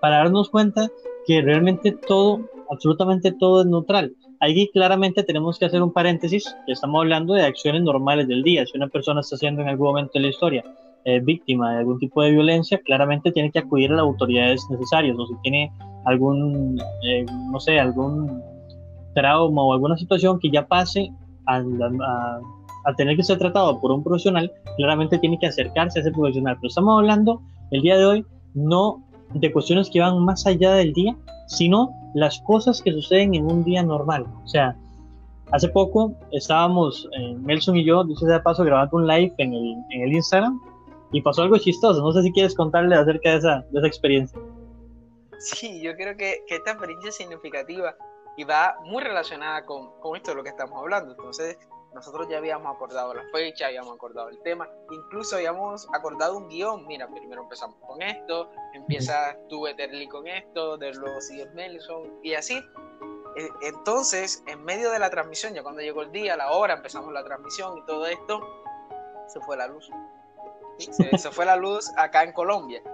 para 0.00 0.16
darnos 0.16 0.50
cuenta 0.50 0.90
que 1.26 1.42
realmente 1.42 1.92
todo, 1.92 2.40
absolutamente 2.70 3.30
todo 3.30 3.60
es 3.60 3.66
neutral. 3.66 4.16
Ahí 4.44 4.68
claramente 4.74 5.22
tenemos 5.22 5.58
que 5.58 5.64
hacer 5.64 5.82
un 5.82 5.90
paréntesis, 5.90 6.54
estamos 6.66 7.00
hablando 7.00 7.32
de 7.32 7.44
acciones 7.44 7.80
normales 7.80 8.28
del 8.28 8.42
día. 8.42 8.66
Si 8.66 8.76
una 8.76 8.88
persona 8.88 9.20
está 9.20 9.38
siendo 9.38 9.62
en 9.62 9.68
algún 9.68 9.86
momento 9.86 10.10
de 10.12 10.20
la 10.20 10.28
historia 10.28 10.62
eh, 11.06 11.18
víctima 11.18 11.72
de 11.72 11.78
algún 11.78 11.98
tipo 11.98 12.22
de 12.22 12.32
violencia, 12.32 12.78
claramente 12.84 13.32
tiene 13.32 13.50
que 13.50 13.60
acudir 13.60 13.90
a 13.90 13.94
las 13.94 14.02
autoridades 14.02 14.60
necesarias, 14.68 15.16
o 15.18 15.26
si 15.26 15.32
tiene 15.42 15.72
algún, 16.04 16.78
eh, 17.04 17.24
no 17.50 17.58
sé, 17.58 17.80
algún 17.80 18.42
trauma 19.14 19.62
o 19.62 19.72
alguna 19.72 19.96
situación 19.96 20.38
que 20.38 20.50
ya 20.50 20.66
pase 20.66 21.10
a, 21.46 21.62
tener 22.98 23.16
que 23.16 23.22
ser 23.22 23.38
tratado 23.38 23.80
por 23.80 23.92
un 23.92 24.04
profesional, 24.04 24.52
claramente 24.76 25.18
tiene 25.20 25.38
que 25.38 25.46
acercarse 25.46 26.00
a 26.00 26.02
ese 26.02 26.12
profesional. 26.12 26.56
Pero 26.56 26.68
estamos 26.68 26.98
hablando 26.98 27.40
el 27.70 27.80
día 27.80 27.96
de 27.96 28.04
hoy 28.04 28.26
no 28.52 29.02
de 29.32 29.50
cuestiones 29.50 29.88
que 29.88 30.00
van 30.00 30.22
más 30.22 30.46
allá 30.46 30.74
del 30.74 30.92
día, 30.92 31.16
sino 31.46 31.94
las 32.14 32.40
cosas 32.40 32.80
que 32.80 32.92
suceden 32.92 33.34
en 33.34 33.50
un 33.50 33.64
día 33.64 33.82
normal. 33.82 34.26
O 34.44 34.48
sea, 34.48 34.76
hace 35.52 35.68
poco 35.68 36.14
estábamos, 36.32 37.08
eh, 37.18 37.34
Nelson 37.40 37.76
y 37.76 37.84
yo, 37.84 38.04
dice 38.04 38.26
de 38.26 38.40
paso, 38.40 38.64
grabando 38.64 38.96
un 38.96 39.06
live 39.06 39.34
en 39.38 39.54
el, 39.54 39.74
en 39.90 40.02
el, 40.02 40.12
Instagram 40.12 40.60
y 41.12 41.20
pasó 41.22 41.42
algo 41.42 41.58
chistoso. 41.58 42.02
No 42.02 42.12
sé 42.12 42.22
si 42.22 42.32
quieres 42.32 42.54
contarle 42.54 42.96
acerca 42.96 43.30
de 43.30 43.36
esa, 43.36 43.64
de 43.70 43.78
esa 43.78 43.86
experiencia. 43.86 44.38
Sí, 45.38 45.80
yo 45.82 45.94
creo 45.94 46.16
que, 46.16 46.42
que 46.46 46.56
esta 46.56 46.72
experiencia 46.72 47.10
es 47.10 47.16
significativa 47.16 47.94
y 48.36 48.44
va 48.44 48.76
muy 48.84 49.02
relacionada 49.02 49.64
con, 49.64 49.90
con 50.00 50.16
esto 50.16 50.30
de 50.30 50.36
lo 50.36 50.42
que 50.42 50.50
estamos 50.50 50.78
hablando. 50.78 51.12
Entonces, 51.12 51.58
nosotros 51.94 52.28
ya 52.28 52.38
habíamos 52.38 52.74
acordado 52.74 53.14
la 53.14 53.24
fecha, 53.32 53.66
habíamos 53.66 53.94
acordado 53.94 54.28
el 54.28 54.40
tema, 54.42 54.68
incluso 54.90 55.36
habíamos 55.36 55.88
acordado 55.94 56.36
un 56.36 56.48
guion. 56.48 56.86
Mira, 56.86 57.08
primero 57.08 57.42
empezamos 57.42 57.76
con 57.86 58.02
esto, 58.02 58.50
empieza 58.72 59.36
tú, 59.48 59.66
Eterly, 59.66 60.08
con 60.08 60.26
esto, 60.26 60.76
de 60.76 60.92
luego 60.94 61.20
sigue 61.20 61.46
Melson, 61.54 62.20
y 62.22 62.34
así. 62.34 62.62
E, 63.36 63.48
entonces, 63.62 64.42
en 64.46 64.62
medio 64.64 64.90
de 64.90 64.98
la 64.98 65.10
transmisión, 65.10 65.54
ya 65.54 65.62
cuando 65.62 65.80
llegó 65.80 66.02
el 66.02 66.12
día, 66.12 66.36
la 66.36 66.50
hora, 66.52 66.74
empezamos 66.74 67.12
la 67.12 67.24
transmisión 67.24 67.78
y 67.78 67.82
todo 67.86 68.06
esto, 68.06 68.40
se 69.28 69.40
fue 69.40 69.56
la 69.56 69.68
luz. 69.68 69.88
Se, 70.78 71.18
se 71.18 71.30
fue 71.30 71.44
la 71.44 71.56
luz 71.56 71.90
acá 71.96 72.22
en 72.22 72.32
Colombia. 72.32 72.82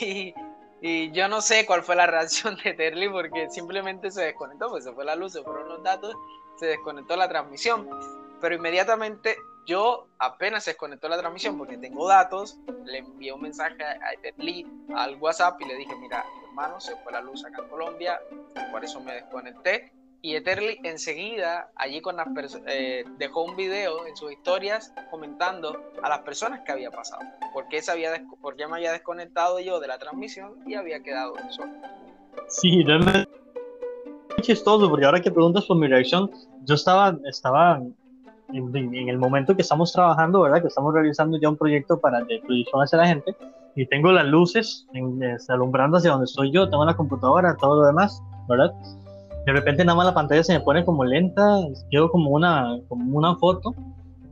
Y 0.00 0.34
y 0.80 1.10
yo 1.10 1.28
no 1.28 1.40
sé 1.40 1.66
cuál 1.66 1.82
fue 1.82 1.96
la 1.96 2.06
reacción 2.06 2.56
de 2.62 2.74
Terly 2.74 3.08
porque 3.08 3.50
simplemente 3.50 4.10
se 4.10 4.22
desconectó, 4.22 4.68
pues 4.70 4.84
se 4.84 4.92
fue 4.92 5.04
la 5.04 5.16
luz, 5.16 5.32
se 5.32 5.42
fueron 5.42 5.68
los 5.68 5.82
datos, 5.82 6.14
se 6.56 6.66
desconectó 6.66 7.16
la 7.16 7.28
transmisión. 7.28 7.88
Pero 8.40 8.54
inmediatamente 8.54 9.36
yo 9.66 10.06
apenas 10.18 10.64
se 10.64 10.70
desconectó 10.70 11.08
la 11.08 11.18
transmisión 11.18 11.58
porque 11.58 11.76
tengo 11.76 12.08
datos, 12.08 12.58
le 12.84 12.98
envié 12.98 13.32
un 13.32 13.42
mensaje 13.42 13.82
a 13.84 14.20
Terly 14.22 14.66
al 14.94 15.16
WhatsApp 15.16 15.60
y 15.60 15.66
le 15.66 15.76
dije, 15.76 15.94
mira, 15.96 16.24
hermano, 16.48 16.80
se 16.80 16.96
fue 16.96 17.12
la 17.12 17.20
luz 17.20 17.44
acá 17.44 17.62
en 17.62 17.68
Colombia, 17.68 18.20
por 18.72 18.84
eso 18.84 19.00
me 19.00 19.14
desconecté 19.14 19.92
y 20.20 20.34
Etherly 20.34 20.80
enseguida, 20.82 21.70
allí 21.76 22.00
con 22.00 22.16
las 22.16 22.26
eh, 22.66 23.04
dejó 23.18 23.44
un 23.44 23.56
video 23.56 24.04
en 24.06 24.16
sus 24.16 24.32
historias 24.32 24.92
comentando 25.10 25.92
a 26.02 26.08
las 26.08 26.20
personas 26.20 26.60
que 26.64 26.72
había 26.72 26.90
pasado. 26.90 27.22
Por 27.52 27.68
qué, 27.68 27.80
se 27.82 27.92
había 27.92 28.24
por 28.40 28.56
qué 28.56 28.66
me 28.66 28.76
había 28.76 28.90
desconectado 28.90 29.60
yo 29.60 29.78
de 29.78 29.86
la 29.86 29.98
transmisión 29.98 30.56
y 30.66 30.74
había 30.74 31.02
quedado 31.02 31.34
solo. 31.50 31.72
Sí, 32.48 32.82
realmente 32.82 33.30
muy 34.30 34.42
chistoso, 34.42 34.88
porque 34.88 35.04
ahora 35.04 35.20
que 35.20 35.30
preguntas 35.30 35.64
por 35.66 35.76
mi 35.76 35.86
reacción, 35.86 36.30
yo 36.64 36.74
estaba, 36.74 37.16
estaba 37.24 37.80
en, 38.52 39.08
el 39.08 39.18
momento 39.18 39.54
que 39.54 39.62
estamos 39.62 39.92
trabajando, 39.92 40.42
¿verdad? 40.42 40.62
Que 40.62 40.68
estamos 40.68 40.92
realizando 40.94 41.38
ya 41.38 41.48
un 41.48 41.56
proyecto 41.56 42.00
para 42.00 42.22
de 42.24 42.40
hacia 42.82 42.98
la 42.98 43.06
gente 43.06 43.34
y 43.74 43.86
tengo 43.86 44.10
las 44.10 44.26
luces 44.26 44.86
en, 44.94 45.22
este, 45.22 45.52
alumbrando 45.52 45.98
hacia 45.98 46.10
donde 46.10 46.24
estoy 46.24 46.50
yo, 46.50 46.68
tengo 46.68 46.84
la 46.84 46.96
computadora, 46.96 47.56
todo 47.56 47.82
lo 47.82 47.86
demás, 47.86 48.22
¿verdad? 48.48 48.72
De 49.46 49.52
repente 49.52 49.84
nada 49.84 49.96
más 49.96 50.06
la 50.06 50.14
pantalla 50.14 50.42
se 50.42 50.52
me 50.52 50.60
pone 50.60 50.84
como 50.84 51.04
lenta, 51.04 51.60
quedo 51.90 52.10
como 52.10 52.30
una, 52.30 52.78
como 52.88 53.16
una 53.16 53.36
foto 53.36 53.74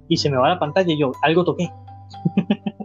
y 0.08 0.16
se 0.16 0.30
me 0.30 0.36
va 0.36 0.48
la 0.48 0.58
pantalla 0.58 0.92
y 0.92 0.98
yo, 0.98 1.12
algo 1.22 1.44
toqué. 1.44 1.70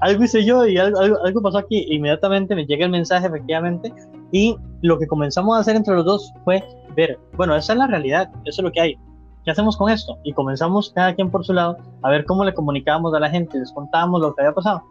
algo 0.00 0.24
hice 0.24 0.44
yo 0.44 0.66
y 0.66 0.78
algo, 0.78 0.98
algo, 0.98 1.42
pasó 1.42 1.58
aquí. 1.58 1.86
Inmediatamente 1.88 2.54
me 2.54 2.66
llega 2.66 2.84
el 2.84 2.90
mensaje, 2.90 3.26
efectivamente, 3.26 3.92
y 4.32 4.56
lo 4.82 4.98
que 4.98 5.06
comenzamos 5.06 5.56
a 5.56 5.60
hacer 5.60 5.76
entre 5.76 5.94
los 5.94 6.04
dos 6.04 6.32
fue 6.44 6.64
ver, 6.96 7.18
bueno, 7.36 7.54
esa 7.56 7.72
es 7.72 7.78
la 7.78 7.86
realidad, 7.86 8.30
eso 8.44 8.60
es 8.60 8.64
lo 8.64 8.72
que 8.72 8.80
hay. 8.80 8.98
¿Qué 9.44 9.50
hacemos 9.50 9.76
con 9.76 9.90
esto? 9.90 10.18
Y 10.22 10.32
comenzamos 10.32 10.92
cada 10.94 11.14
quien 11.14 11.30
por 11.30 11.44
su 11.44 11.52
lado 11.52 11.78
a 12.02 12.10
ver 12.10 12.26
cómo 12.26 12.44
le 12.44 12.52
comunicábamos 12.52 13.14
a 13.14 13.20
la 13.20 13.30
gente, 13.30 13.58
les 13.58 13.72
contábamos 13.72 14.20
lo 14.20 14.34
que 14.34 14.42
había 14.42 14.54
pasado. 14.54 14.82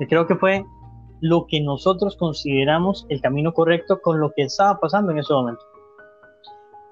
Y 0.00 0.06
creo 0.06 0.26
que 0.26 0.34
fue 0.34 0.64
lo 1.20 1.46
que 1.46 1.60
nosotros 1.60 2.16
consideramos 2.16 3.06
el 3.08 3.20
camino 3.20 3.52
correcto 3.52 4.00
con 4.00 4.20
lo 4.20 4.32
que 4.32 4.42
estaba 4.42 4.78
pasando 4.80 5.12
en 5.12 5.18
ese 5.18 5.32
momento. 5.32 5.62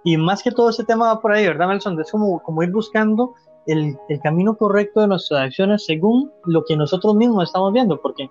Y 0.05 0.17
más 0.17 0.43
que 0.43 0.53
todo 0.53 0.71
ese 0.71 0.85
tema 0.85 1.15
va 1.15 1.21
por 1.21 1.33
ahí, 1.33 1.47
¿verdad, 1.47 1.69
Nelson? 1.69 2.01
Es 2.01 2.11
como, 2.13 2.41
como 2.43 2.63
ir 2.63 2.71
buscando 2.71 3.35
el, 3.67 3.99
el, 4.09 4.21
camino 4.21 4.57
correcto 4.57 5.01
de 5.01 5.09
nuestras 5.09 5.41
acciones 5.41 5.85
según 5.85 6.31
lo 6.45 6.65
que 6.65 6.77
nosotros 6.77 7.17
mismos 7.17 7.45
estamos 7.45 7.73
viendo, 7.73 8.01
porque 8.01 8.31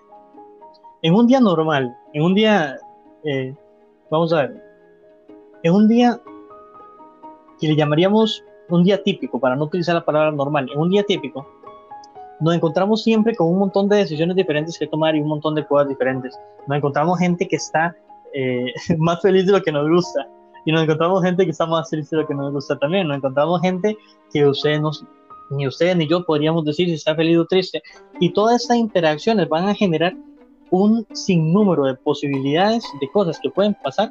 en 1.02 1.14
un 1.14 1.26
día 1.26 1.40
normal, 1.40 1.94
en 2.14 2.22
un 2.22 2.34
día, 2.34 2.78
eh, 3.24 3.54
vamos 4.10 4.32
a 4.32 4.42
ver, 4.42 4.64
en 5.62 5.74
un 5.74 5.86
día 5.88 6.18
que 7.60 7.68
le 7.68 7.76
llamaríamos 7.76 8.44
un 8.68 8.84
día 8.84 9.02
típico, 9.02 9.38
para 9.38 9.56
no 9.56 9.64
utilizar 9.64 9.94
la 9.94 10.04
palabra 10.04 10.32
normal, 10.32 10.68
en 10.72 10.78
un 10.78 10.90
día 10.90 11.02
típico, 11.02 11.46
nos 12.40 12.54
encontramos 12.54 13.02
siempre 13.02 13.34
con 13.34 13.48
un 13.48 13.58
montón 13.58 13.88
de 13.88 13.96
decisiones 13.96 14.36
diferentes 14.36 14.78
que 14.78 14.86
tomar 14.86 15.16
y 15.16 15.20
un 15.20 15.28
montón 15.28 15.54
de 15.54 15.64
cosas 15.66 15.88
diferentes. 15.88 16.38
Nos 16.66 16.78
encontramos 16.78 17.18
gente 17.18 17.48
que 17.48 17.56
está 17.56 17.96
eh, 18.34 18.72
más 18.98 19.20
feliz 19.22 19.46
de 19.46 19.52
lo 19.52 19.62
que 19.62 19.72
nos 19.72 19.88
gusta 19.88 20.28
y 20.64 20.72
nos 20.72 20.82
encontramos 20.82 21.22
gente 21.22 21.44
que 21.44 21.52
está 21.52 21.64
más 21.66 21.88
triste 21.88 22.16
de 22.16 22.22
lo 22.22 22.28
que 22.28 22.34
nos 22.34 22.52
gusta 22.52 22.78
también. 22.78 23.08
Nos 23.08 23.18
encontramos 23.18 23.60
gente 23.62 23.96
que 24.32 24.44
ustedes 24.44 24.82
ni 25.50 25.66
ustedes 25.66 25.96
ni 25.96 26.08
yo 26.08 26.24
podríamos 26.24 26.64
decir 26.64 26.88
si 26.88 26.94
está 26.94 27.14
feliz 27.14 27.38
o 27.38 27.46
triste. 27.46 27.82
Y 28.20 28.32
todas 28.32 28.62
estas 28.62 28.76
interacciones 28.76 29.48
van 29.48 29.68
a 29.68 29.74
generar 29.74 30.14
un 30.70 31.06
sinnúmero 31.12 31.84
de 31.84 31.94
posibilidades 31.94 32.84
de 33.00 33.08
cosas 33.12 33.38
que 33.40 33.48
pueden 33.48 33.74
pasar 33.82 34.10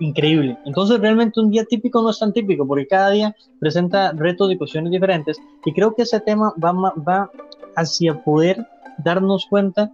increíble. 0.00 0.58
Entonces 0.64 0.98
realmente 0.98 1.40
un 1.40 1.50
día 1.50 1.64
típico 1.64 2.02
no 2.02 2.10
es 2.10 2.18
tan 2.18 2.32
típico 2.32 2.66
porque 2.66 2.88
cada 2.88 3.10
día 3.10 3.36
presenta 3.60 4.12
retos 4.12 4.50
y 4.50 4.58
cuestiones 4.58 4.90
diferentes 4.90 5.38
y 5.64 5.72
creo 5.72 5.94
que 5.94 6.02
ese 6.02 6.18
tema 6.20 6.52
va, 6.58 7.30
hacia 7.76 8.14
poder 8.24 8.66
darnos 8.98 9.46
cuenta 9.48 9.92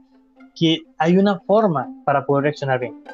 que 0.55 0.85
hay 0.97 1.19
una 1.19 1.41
forma 1.41 1.89
para 2.05 2.25
poder 2.25 2.45
reaccionar 2.45 2.81
bien. 2.81 3.05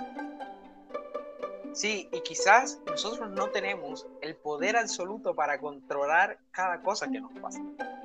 Sí, 1.72 2.08
y 2.12 2.20
quizás 2.20 2.80
nosotros 2.86 3.30
no 3.30 3.48
tenemos 3.48 4.06
el 4.20 4.36
poder 4.36 4.76
absoluto 4.76 5.34
para 5.34 5.58
controlar 5.58 6.38
cada 6.50 6.82
cosa 6.82 7.10
que 7.10 7.18
nos 7.18 7.32
pasa, 7.40 7.60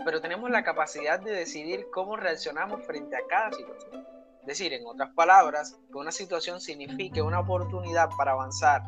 pero 0.05 0.21
tenemos 0.21 0.49
la 0.49 0.63
capacidad 0.63 1.19
de 1.19 1.31
decidir 1.31 1.87
cómo 1.91 2.15
reaccionamos 2.15 2.85
frente 2.85 3.17
a 3.17 3.19
cada 3.27 3.51
situación 3.51 4.16
decir, 4.47 4.73
en 4.73 4.85
otras 4.85 5.09
palabras, 5.13 5.77
que 5.91 5.97
una 5.97 6.11
situación 6.11 6.59
signifique 6.59 7.21
una 7.21 7.39
oportunidad 7.39 8.09
para 8.17 8.31
avanzar 8.31 8.83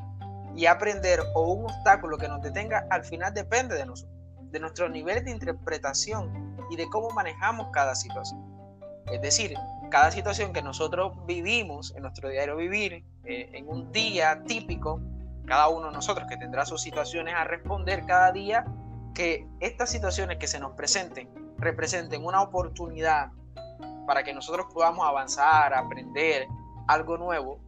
y 0.56 0.66
aprender 0.66 1.22
o 1.36 1.54
un 1.54 1.66
obstáculo 1.66 2.18
que 2.18 2.28
nos 2.28 2.42
detenga, 2.42 2.88
al 2.90 3.04
final 3.04 3.34
depende 3.34 3.76
de 3.76 3.86
nosotros, 3.86 4.18
de 4.52 4.60
nuestro 4.60 4.90
nivel 4.90 5.24
de 5.24 5.32
interpretación 5.32 6.58
y 6.72 6.76
de 6.76 6.90
cómo 6.90 7.12
manejamos 7.12 7.68
cada 7.72 7.94
situación. 7.94 8.44
Es 9.12 9.22
decir, 9.22 9.54
cada 9.90 10.12
situación 10.12 10.54
que 10.54 10.62
nosotros 10.62 11.14
vivimos 11.26 11.94
en 11.96 12.04
nuestro 12.04 12.30
diario 12.30 12.56
vivir, 12.56 13.04
eh, 13.26 13.50
en 13.54 13.68
un 13.68 13.92
día 13.92 14.44
típico, 14.46 15.02
cada 15.46 15.68
uno 15.68 15.88
de 15.88 15.94
nosotros 15.94 16.28
que 16.30 16.38
tendrá 16.38 16.66
sus 16.66 16.82
situaciones 16.82 17.34
a 17.36 17.44
responder 17.44 18.06
cada 18.06 18.32
día, 18.32 18.66
que 19.14 19.48
estas 19.60 19.90
situaciones 19.90 20.38
que 20.38 20.48
se 20.48 20.60
nos 20.60 20.74
presenten 20.74 21.30
representen 21.58 22.24
una 22.24 22.42
oportunidad 22.42 23.32
para 24.10 24.24
que 24.24 24.34
nosotros 24.34 24.66
podamos 24.74 25.08
avanzar, 25.08 25.72
aprender 25.72 26.48
algo 26.88 27.16
nuevo, 27.16 27.60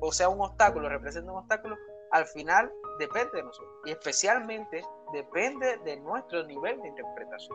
o 0.00 0.12
sea, 0.12 0.30
un 0.30 0.40
obstáculo, 0.40 0.88
representa 0.88 1.30
un 1.30 1.36
obstáculo, 1.36 1.76
al 2.10 2.24
final 2.24 2.70
depende 2.98 3.28
de 3.34 3.42
nosotros. 3.42 3.70
Y 3.84 3.90
especialmente 3.90 4.82
depende 5.12 5.76
de 5.84 6.00
nuestro 6.00 6.42
nivel 6.46 6.80
de 6.80 6.88
interpretación. 6.88 7.54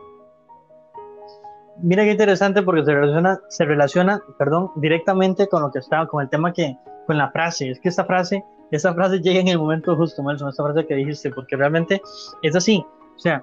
Mira 1.78 2.04
qué 2.04 2.12
interesante 2.12 2.62
porque 2.62 2.84
se 2.84 2.94
relaciona, 2.94 3.40
se 3.48 3.64
relaciona, 3.64 4.22
perdón, 4.38 4.70
directamente 4.76 5.48
con 5.48 5.62
lo 5.62 5.72
que 5.72 5.80
estaba, 5.80 6.06
con 6.06 6.22
el 6.22 6.30
tema 6.30 6.52
que, 6.52 6.78
con 7.08 7.18
la 7.18 7.32
frase. 7.32 7.72
Es 7.72 7.80
que 7.80 7.88
esta 7.88 8.04
frase, 8.04 8.44
esta 8.70 8.94
frase 8.94 9.18
llega 9.18 9.40
en 9.40 9.48
el 9.48 9.58
momento 9.58 9.96
justo, 9.96 10.22
Nelson, 10.22 10.50
esta 10.50 10.62
frase 10.62 10.86
que 10.86 10.94
dijiste, 10.94 11.32
porque 11.32 11.56
realmente 11.56 12.00
es 12.42 12.54
así. 12.54 12.86
O 13.16 13.18
sea, 13.18 13.42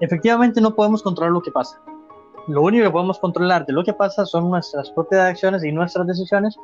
efectivamente 0.00 0.60
no 0.60 0.74
podemos 0.74 1.02
controlar 1.02 1.32
lo 1.32 1.40
que 1.40 1.50
pasa 1.50 1.80
lo 2.48 2.62
único 2.62 2.84
que 2.84 2.90
podemos 2.90 3.18
controlar 3.18 3.64
de 3.66 3.72
lo 3.72 3.84
que 3.84 3.92
pasa 3.92 4.26
son 4.26 4.50
nuestras 4.50 4.90
propias 4.90 5.22
acciones 5.22 5.64
y 5.64 5.72
nuestras 5.72 6.06
decisiones 6.06 6.56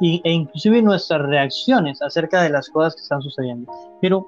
y, 0.00 0.20
e 0.24 0.32
inclusive 0.32 0.82
nuestras 0.82 1.22
reacciones 1.22 2.02
acerca 2.02 2.42
de 2.42 2.50
las 2.50 2.68
cosas 2.68 2.94
que 2.94 3.02
están 3.02 3.22
sucediendo. 3.22 3.72
Pero 4.00 4.26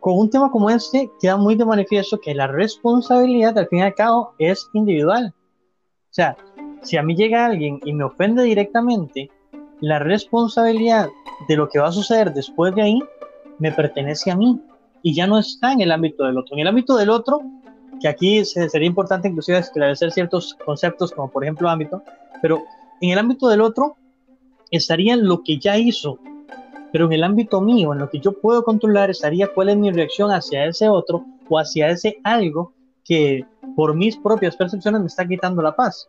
con 0.00 0.18
un 0.18 0.30
tema 0.30 0.50
como 0.50 0.70
este 0.70 1.10
queda 1.20 1.36
muy 1.36 1.54
de 1.54 1.64
manifiesto 1.64 2.18
que 2.20 2.34
la 2.34 2.46
responsabilidad 2.46 3.58
al 3.58 3.68
fin 3.68 3.80
y 3.80 3.82
al 3.82 3.94
cabo 3.94 4.34
es 4.38 4.68
individual. 4.72 5.34
O 6.10 6.14
sea, 6.16 6.36
si 6.82 6.96
a 6.96 7.02
mí 7.02 7.14
llega 7.14 7.46
alguien 7.46 7.80
y 7.84 7.92
me 7.92 8.04
ofende 8.04 8.42
directamente, 8.42 9.30
la 9.80 9.98
responsabilidad 9.98 11.08
de 11.48 11.56
lo 11.56 11.68
que 11.68 11.78
va 11.78 11.88
a 11.88 11.92
suceder 11.92 12.32
después 12.32 12.74
de 12.74 12.82
ahí 12.82 13.02
me 13.58 13.72
pertenece 13.72 14.30
a 14.30 14.36
mí 14.36 14.60
y 15.02 15.14
ya 15.14 15.26
no 15.26 15.38
está 15.38 15.72
en 15.72 15.80
el 15.80 15.92
ámbito 15.92 16.24
del 16.24 16.38
otro. 16.38 16.54
En 16.54 16.60
el 16.60 16.68
ámbito 16.68 16.96
del 16.96 17.10
otro 17.10 17.40
que 18.00 18.08
aquí 18.08 18.44
sería 18.44 18.86
importante 18.86 19.28
inclusive 19.28 19.58
esclarecer 19.58 20.12
ciertos 20.12 20.54
conceptos, 20.64 21.12
como 21.12 21.30
por 21.30 21.44
ejemplo 21.44 21.68
ámbito, 21.68 22.02
pero 22.42 22.64
en 23.00 23.10
el 23.10 23.18
ámbito 23.18 23.48
del 23.48 23.60
otro 23.60 23.96
estaría 24.70 25.16
lo 25.16 25.42
que 25.42 25.58
ya 25.58 25.76
hizo, 25.78 26.18
pero 26.92 27.06
en 27.06 27.12
el 27.12 27.24
ámbito 27.24 27.60
mío, 27.60 27.92
en 27.92 27.98
lo 27.98 28.10
que 28.10 28.20
yo 28.20 28.32
puedo 28.32 28.64
controlar, 28.64 29.10
estaría 29.10 29.52
cuál 29.52 29.70
es 29.70 29.76
mi 29.76 29.90
reacción 29.90 30.30
hacia 30.30 30.66
ese 30.66 30.88
otro 30.88 31.24
o 31.48 31.58
hacia 31.58 31.88
ese 31.88 32.18
algo 32.24 32.72
que 33.04 33.44
por 33.76 33.94
mis 33.94 34.16
propias 34.16 34.56
percepciones 34.56 35.00
me 35.00 35.06
está 35.06 35.26
quitando 35.26 35.62
la 35.62 35.76
paz. 35.76 36.06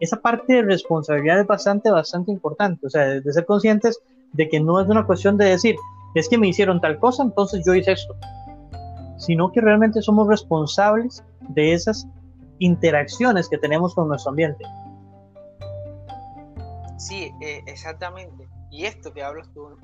Esa 0.00 0.16
parte 0.16 0.54
de 0.54 0.62
responsabilidad 0.62 1.40
es 1.40 1.46
bastante, 1.46 1.90
bastante 1.90 2.32
importante, 2.32 2.86
o 2.86 2.90
sea, 2.90 3.20
de 3.20 3.32
ser 3.32 3.44
conscientes 3.44 4.00
de 4.32 4.48
que 4.48 4.60
no 4.60 4.80
es 4.80 4.88
una 4.88 5.06
cuestión 5.06 5.36
de 5.36 5.46
decir, 5.46 5.76
es 6.14 6.28
que 6.28 6.38
me 6.38 6.48
hicieron 6.48 6.80
tal 6.80 6.98
cosa, 6.98 7.22
entonces 7.22 7.62
yo 7.64 7.74
hice 7.74 7.92
esto 7.92 8.14
sino 9.20 9.52
que 9.52 9.60
realmente 9.60 10.00
somos 10.00 10.26
responsables 10.26 11.22
de 11.50 11.74
esas 11.74 12.08
interacciones 12.58 13.48
que 13.48 13.58
tenemos 13.58 13.94
con 13.94 14.08
nuestro 14.08 14.30
ambiente. 14.30 14.64
Sí, 16.96 17.32
eh, 17.40 17.62
exactamente. 17.66 18.48
Y 18.70 18.86
esto 18.86 19.12
que 19.12 19.22
hablas 19.22 19.48
tú, 19.52 19.76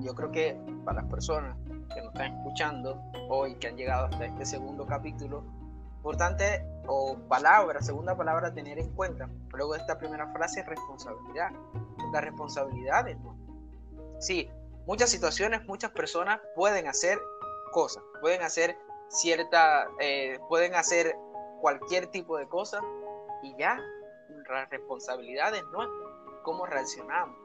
yo 0.00 0.14
creo 0.14 0.30
que 0.30 0.56
para 0.84 1.02
las 1.02 1.10
personas 1.10 1.56
que 1.94 2.00
nos 2.00 2.12
están 2.14 2.34
escuchando 2.34 3.00
hoy, 3.28 3.54
que 3.56 3.68
han 3.68 3.76
llegado 3.76 4.06
hasta 4.06 4.26
este 4.26 4.46
segundo 4.46 4.86
capítulo, 4.86 5.44
importante 5.96 6.64
o 6.86 7.18
palabra, 7.28 7.82
segunda 7.82 8.16
palabra 8.16 8.48
a 8.48 8.54
tener 8.54 8.78
en 8.78 8.90
cuenta, 8.94 9.28
luego 9.52 9.74
de 9.74 9.80
esta 9.80 9.98
primera 9.98 10.32
frase, 10.32 10.62
responsabilidad. 10.62 11.50
La 12.12 12.20
responsabilidad 12.20 13.06
es 13.08 13.18
Sí, 14.18 14.48
muchas 14.86 15.10
situaciones, 15.10 15.66
muchas 15.66 15.90
personas 15.90 16.40
pueden 16.56 16.88
hacer 16.88 17.18
cosas, 17.70 18.02
pueden 18.20 18.42
hacer 18.42 18.78
cierta, 19.08 19.88
eh, 20.00 20.38
pueden 20.48 20.74
hacer 20.74 21.16
cualquier 21.60 22.06
tipo 22.08 22.36
de 22.36 22.46
cosa 22.48 22.80
y 23.42 23.54
ya, 23.56 23.78
la 24.48 24.64
responsabilidad 24.66 25.54
es 25.54 25.64
nuestra, 25.66 26.06
cómo 26.42 26.66
reaccionamos, 26.66 27.36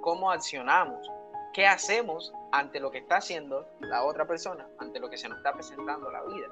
cómo 0.00 0.30
accionamos, 0.30 1.10
qué 1.52 1.66
hacemos 1.66 2.32
ante 2.52 2.80
lo 2.80 2.90
que 2.90 2.98
está 2.98 3.16
haciendo 3.16 3.68
la 3.80 4.04
otra 4.04 4.26
persona, 4.26 4.68
ante 4.78 5.00
lo 5.00 5.10
que 5.10 5.18
se 5.18 5.28
nos 5.28 5.38
está 5.38 5.52
presentando 5.52 6.10
la 6.10 6.22
vida. 6.22 6.46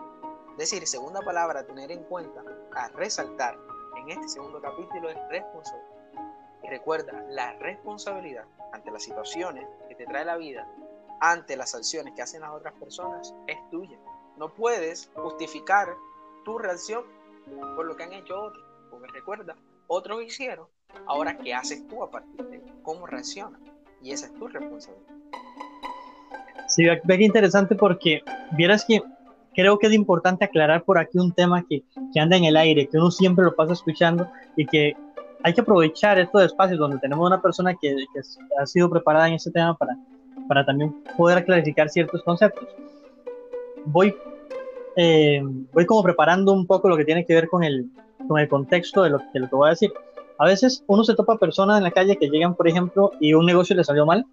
Es 0.52 0.70
decir, 0.70 0.87
segunda 0.87 1.20
palabra 1.20 1.60
a 1.60 1.64
tener 1.64 1.90
en 1.90 2.02
cuenta, 2.04 2.42
a 2.75 2.88
resaltar 2.88 3.56
en 3.96 4.10
este 4.10 4.28
segundo 4.28 4.60
capítulo 4.60 5.10
es 5.10 5.16
responsabilidad. 5.28 5.90
Y 6.62 6.68
recuerda, 6.68 7.25
la 7.28 7.52
responsabilidad 7.54 8.44
ante 8.72 8.90
las 8.90 9.02
situaciones 9.02 9.66
que 9.88 9.94
te 9.94 10.06
trae 10.06 10.25
la 10.25 10.37
vida 10.37 10.66
ante 11.20 11.56
las 11.56 11.74
acciones 11.74 12.14
que 12.14 12.22
hacen 12.22 12.40
las 12.40 12.50
otras 12.50 12.74
personas 12.74 13.34
es 13.46 13.58
tuya. 13.70 13.98
No 14.36 14.52
puedes 14.52 15.10
justificar 15.14 15.88
tu 16.44 16.58
reacción 16.58 17.04
por 17.76 17.86
lo 17.86 17.96
que 17.96 18.04
han 18.04 18.12
hecho 18.12 18.40
otros. 18.40 18.64
Porque 18.90 19.06
recuerda, 19.12 19.54
otros 19.86 20.22
hicieron. 20.22 20.66
Ahora, 21.06 21.36
¿qué 21.36 21.54
haces 21.54 21.86
tú 21.86 22.02
a 22.02 22.10
partir 22.10 22.44
de 22.46 22.62
¿Cómo 22.82 23.06
reaccionas? 23.06 23.60
Y 24.02 24.12
esa 24.12 24.26
es 24.26 24.34
tu 24.34 24.48
responsabilidad. 24.48 25.14
Sí, 26.68 26.84
ve 27.04 27.18
que 27.18 27.24
interesante 27.24 27.74
porque 27.74 28.22
vieras 28.52 28.84
que 28.84 29.02
creo 29.54 29.78
que 29.78 29.88
es 29.88 29.92
importante 29.92 30.44
aclarar 30.44 30.84
por 30.84 30.98
aquí 30.98 31.18
un 31.18 31.32
tema 31.32 31.64
que, 31.68 31.82
que 32.12 32.20
anda 32.20 32.36
en 32.36 32.44
el 32.44 32.56
aire, 32.56 32.88
que 32.88 32.96
uno 32.96 33.10
siempre 33.10 33.44
lo 33.44 33.54
pasa 33.54 33.72
escuchando 33.72 34.30
y 34.56 34.64
que 34.66 34.94
hay 35.42 35.54
que 35.54 35.60
aprovechar 35.60 36.18
estos 36.18 36.44
espacios 36.44 36.78
donde 36.78 36.98
tenemos 36.98 37.26
una 37.26 37.42
persona 37.42 37.74
que, 37.74 37.94
que 38.12 38.20
ha 38.60 38.66
sido 38.66 38.88
preparada 38.88 39.28
en 39.28 39.34
este 39.34 39.50
tema 39.50 39.76
para, 39.76 39.96
para 40.49 40.64
también 40.64 40.94
poder 41.16 41.44
clarificar 41.44 41.88
ciertos 41.88 42.23
conceptos. 42.23 42.68
Voy, 43.85 44.14
eh, 44.97 45.42
voy 45.73 45.87
como 45.87 46.02
preparando 46.02 46.52
un 46.52 46.66
poco 46.66 46.88
lo 46.88 46.97
que 46.97 47.04
tiene 47.04 47.25
que 47.25 47.35
ver 47.35 47.49
con 47.49 47.64
el, 47.64 47.90
con 48.28 48.38
el 48.38 48.49
contexto 48.49 49.02
de 49.02 49.11
lo, 49.11 49.18
de 49.32 49.40
lo 49.40 49.49
que 49.49 49.56
voy 49.56 49.68
a 49.68 49.70
decir. 49.70 49.92
A 50.38 50.47
veces 50.47 50.82
uno 50.87 51.04
se 51.04 51.14
topa 51.14 51.37
personas 51.37 51.78
en 51.78 51.85
la 51.85 51.90
calle 51.90 52.16
que 52.16 52.28
llegan, 52.28 52.54
por 52.54 52.66
ejemplo, 52.66 53.12
y 53.20 53.35
un 53.35 53.44
negocio 53.44 53.76
les 53.76 53.87
salió 53.87 54.06
mal, 54.06 54.25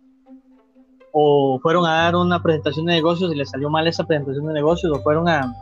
o 1.12 1.60
fueron 1.62 1.86
a 1.86 2.04
dar 2.04 2.16
una 2.16 2.42
presentación 2.42 2.86
de 2.86 2.94
negocios 2.94 3.34
y 3.34 3.36
les 3.36 3.50
salió 3.50 3.70
mal 3.70 3.88
esa 3.88 4.06
presentación 4.06 4.48
de 4.48 4.54
negocios, 4.54 4.92
o 4.92 5.02
fueron 5.02 5.28
a, 5.28 5.54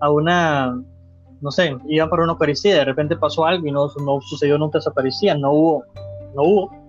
a 0.00 0.10
una, 0.10 0.82
no 1.40 1.50
sé, 1.50 1.76
iban 1.86 2.10
para 2.10 2.24
una 2.24 2.32
Eucaristía, 2.32 2.74
de 2.74 2.84
repente 2.84 3.16
pasó 3.16 3.44
algo 3.44 3.66
y 3.66 3.70
no, 3.70 3.88
no 4.04 4.20
sucedió 4.20 4.58
nunca 4.58 4.78
esa 4.78 4.90
Eucaristía, 4.90 5.36
no 5.36 5.52
hubo, 5.52 5.84
no 6.34 6.42
hubo, 6.42 6.81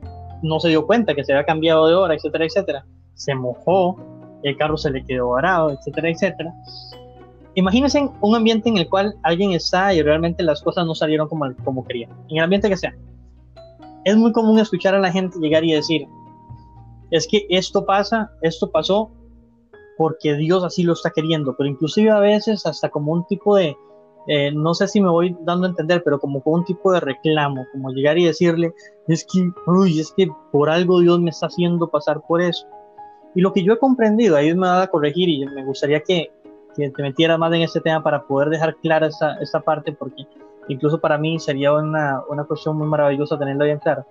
no 0.44 0.60
se 0.60 0.70
dio 0.70 0.86
cuenta 0.86 1.16
que 1.16 1.24
se 1.24 1.34
había 1.34 1.46
cambiado 1.46 1.88
de 1.88 1.96
hora, 1.96 2.14
etcétera, 2.14 2.46
etcétera, 2.46 2.86
se 3.16 3.34
mojó, 3.34 3.98
el 4.44 4.56
carro 4.58 4.78
se 4.78 4.92
le 4.92 5.04
quedó 5.04 5.30
varado, 5.30 5.72
etcétera, 5.72 6.10
etcétera. 6.10 6.54
Imagínense 7.56 8.10
un 8.22 8.36
ambiente 8.36 8.70
en 8.70 8.78
el 8.78 8.90
cual 8.90 9.16
alguien 9.24 9.52
está 9.52 9.94
y 9.94 10.02
realmente 10.02 10.44
las 10.44 10.62
cosas 10.62 10.86
no 10.86 10.94
salieron 10.94 11.28
como, 11.28 11.46
como 11.64 11.86
quería, 11.86 12.10
en 12.30 12.38
el 12.38 12.44
ambiente 12.44 12.70
que 12.70 12.78
sea. 12.78 12.94
Es 14.04 14.18
muy 14.18 14.32
común 14.32 14.60
escuchar 14.60 14.94
a 14.96 15.00
la 15.00 15.12
gente 15.12 15.40
llegar 15.40 15.64
y 15.64 15.72
decir, 15.72 16.08
es 17.12 17.28
que 17.28 17.46
esto 17.50 17.86
pasa, 17.86 18.32
esto 18.42 18.70
pasó 18.70 19.12
porque 19.98 20.34
Dios 20.36 20.64
así 20.64 20.84
lo 20.84 20.94
está 20.94 21.12
queriendo, 21.12 21.56
pero 21.56 21.70
inclusive 21.70 22.10
a 22.10 22.20
veces 22.20 22.66
hasta 22.66 22.90
como 22.90 23.14
un 23.14 23.26
tipo 23.28 23.56
de, 23.56 23.78
eh, 24.28 24.52
no 24.52 24.74
sé 24.74 24.88
si 24.88 25.02
me 25.02 25.10
voy 25.10 25.36
dando 25.42 25.68
a 25.68 25.70
entender, 25.70 26.02
pero 26.04 26.20
como 26.20 26.42
con 26.42 26.56
un 26.56 26.66
tipo 26.66 26.92
de 26.92 27.00
reclamo, 27.00 27.66
como 27.72 27.92
llegar 27.92 28.18
y 28.18 28.26
decirle, 28.26 28.74
es 29.08 29.26
que, 29.26 29.52
uy, 29.68 30.00
es 30.00 30.14
que 30.16 30.28
por 30.52 30.70
algo 30.70 31.02
Dios 31.02 31.20
me 31.20 31.30
está 31.30 31.48
haciendo 31.48 31.88
pasar 31.88 32.22
por 32.22 32.42
eso. 32.42 32.66
Y 33.36 33.42
lo 33.42 33.52
que 33.52 33.64
yo 33.64 33.74
he 33.74 33.80
comprendido, 33.80 34.36
ahí 34.36 34.54
me 34.54 34.68
va 34.68 34.84
a 34.84 34.88
corregir 34.88 35.28
y 35.28 35.46
me 35.46 35.66
gustaría 35.66 36.02
que, 36.02 36.32
que 36.76 36.90
te 36.90 37.02
metieras 37.02 37.38
más 37.38 37.54
en 37.54 37.64
este 37.64 37.82
tema 37.82 38.02
para 38.02 38.24
poder 38.24 38.50
dejar 38.50 38.76
clara 38.78 39.08
esta, 39.08 39.38
esta 39.40 39.60
parte, 39.60 39.92
porque 39.92 40.26
incluso 40.70 41.00
para 41.00 41.18
mí 41.18 41.40
sería 41.40 41.74
una, 41.74 42.22
una 42.30 42.46
cuestión 42.46 42.78
muy 42.78 42.88
maravillosa 42.88 43.38
tenerla 43.38 43.66
bien 43.66 43.80
clara. 43.80 44.06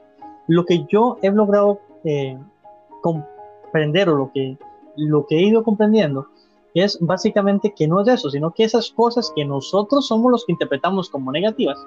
Lo 0.49 0.64
que 0.64 0.85
yo 0.88 1.19
he 1.23 1.31
logrado 1.31 1.81
eh, 2.04 2.38
comprender 3.00 4.11
o 4.11 4.16
lo 4.16 4.33
que, 4.33 4.59
lo 4.97 5.26
que 5.26 5.37
he 5.37 5.42
ido 5.42 5.62
comprendiendo 5.62 6.26
es 6.75 6.99
básicamente 7.00 7.75
que 7.76 7.87
no 7.87 8.00
es 8.00 8.09
eso, 8.09 8.31
sino 8.31 8.52
que 8.52 8.64
esas 8.64 8.91
cosas 8.91 9.33
que 9.35 9.45
nosotros 9.45 10.07
somos 10.07 10.31
los 10.31 10.45
que 10.47 10.52
interpretamos 10.52 11.11
como 11.11 11.33
negativas, 11.33 11.79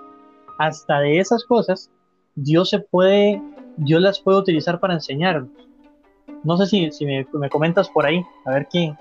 hasta 0.58 1.00
de 1.00 1.20
esas 1.20 1.44
cosas, 1.46 1.90
Dios 2.36 2.70
se 2.70 2.80
puede, 2.80 3.42
Dios 3.78 4.02
las 4.02 4.20
puede 4.20 4.40
utilizar 4.40 4.80
para 4.80 4.94
enseñarnos. 4.94 5.50
No 6.44 6.58
sé 6.58 6.68
si, 6.68 6.92
si 6.92 7.06
me, 7.06 7.28
me 7.34 7.50
comentas 7.50 7.90
por 7.90 8.06
ahí, 8.06 8.24
a 8.46 8.52
ver 8.52 8.68
qué, 8.72 8.96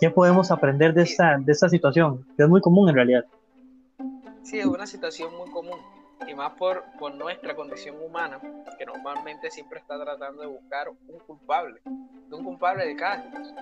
¿Qué 0.00 0.10
podemos 0.10 0.50
aprender 0.50 0.94
de 0.94 1.02
esta, 1.02 1.36
de 1.38 1.52
esta 1.52 1.68
situación? 1.68 2.26
Que 2.34 2.44
es 2.44 2.48
muy 2.48 2.62
común 2.62 2.88
en 2.88 2.94
realidad. 2.94 3.26
Sí, 4.42 4.58
es 4.58 4.64
una 4.64 4.86
situación 4.86 5.36
muy 5.36 5.50
común. 5.50 5.78
Y 6.26 6.34
más 6.34 6.52
por, 6.52 6.84
por 6.98 7.14
nuestra 7.14 7.54
condición 7.54 7.96
humana, 8.02 8.40
que 8.78 8.86
normalmente 8.86 9.50
siempre 9.50 9.78
está 9.78 10.02
tratando 10.02 10.40
de 10.40 10.48
buscar 10.48 10.88
un 10.88 11.18
culpable, 11.26 11.82
un 11.84 12.44
culpable 12.44 12.86
de 12.86 12.96
cada 12.96 13.22
situación. 13.22 13.56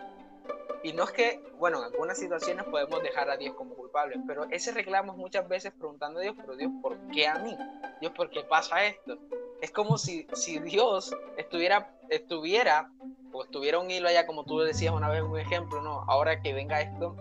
Y 0.83 0.93
no 0.93 1.05
es 1.05 1.11
que, 1.11 1.43
bueno, 1.59 1.79
en 1.79 1.85
algunas 1.93 2.19
situaciones 2.19 2.65
podemos 2.65 3.03
dejar 3.03 3.29
a 3.31 3.37
Dios 3.37 3.55
como 3.57 3.75
culpable, 3.75 4.17
pero 4.27 4.45
ese 4.51 4.73
reclamo 4.73 5.15
muchas 5.17 5.49
veces 5.49 5.73
preguntando 5.73 6.21
a 6.21 6.23
Dios, 6.23 6.37
pero 6.41 6.57
Dios, 6.57 6.71
¿por 6.81 6.97
qué 7.09 7.27
a 7.27 7.39
mí? 7.39 7.57
Dios, 8.01 8.13
¿por 8.13 8.31
qué 8.31 8.43
pasa 8.43 8.85
esto? 8.85 9.19
Es 9.61 9.73
como 9.73 9.99
si, 9.99 10.27
si 10.35 10.61
Dios 10.61 11.15
estuviera, 11.37 11.93
estuviera 12.09 12.91
pues 13.33 13.51
tuviera 13.51 13.79
un 13.79 13.91
hilo 13.91 14.09
allá, 14.09 14.27
como 14.27 14.45
tú 14.45 14.59
decías 14.61 14.95
una 14.95 15.09
vez, 15.09 15.23
un 15.23 15.39
ejemplo, 15.39 15.83
¿no? 15.83 16.05
Ahora 16.07 16.41
que 16.41 16.53
venga 16.53 16.81
esto, 16.81 17.17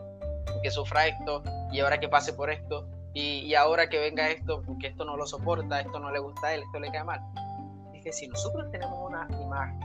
que 0.62 0.72
sufra 0.72 1.08
esto, 1.08 1.44
y 1.72 1.80
ahora 1.80 2.00
que 2.00 2.10
pase 2.10 2.34
por 2.34 2.50
esto, 2.50 2.88
y, 3.13 3.40
y 3.40 3.56
ahora 3.56 3.90
que 3.90 4.00
venga 4.00 4.30
esto, 4.30 4.62
porque 4.66 4.88
esto 4.88 5.06
no 5.06 5.18
lo 5.18 5.26
soporta, 5.26 5.82
esto 5.82 6.00
no 6.00 6.12
le 6.12 6.20
gusta 6.20 6.48
a 6.48 6.54
él, 6.54 6.63
esto 6.63 6.80
le 6.80 6.92
cae 6.92 7.04
mal. 7.04 7.22
Es 7.94 8.04
que 8.04 8.13
si 8.13 8.28
nosotros 8.28 8.70
tenemos 8.72 8.98
una 9.00 9.28
imagen 9.42 9.80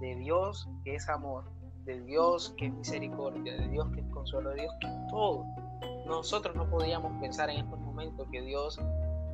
de 0.00 0.16
Dios 0.16 0.68
que 0.84 0.94
es 0.94 1.08
amor, 1.08 1.44
de 1.90 2.00
Dios 2.02 2.54
que 2.56 2.66
es 2.66 2.72
misericordia, 2.72 3.56
de 3.56 3.68
Dios 3.68 3.88
que 3.94 4.00
es 4.00 4.06
consuelo, 4.08 4.50
de 4.50 4.62
Dios 4.62 4.74
que 4.80 4.86
es 4.86 5.06
todo, 5.08 5.44
nosotros 6.06 6.54
no 6.54 6.68
podíamos 6.68 7.12
pensar 7.20 7.50
en 7.50 7.58
estos 7.58 7.78
momentos 7.80 8.28
que 8.30 8.40
Dios 8.42 8.78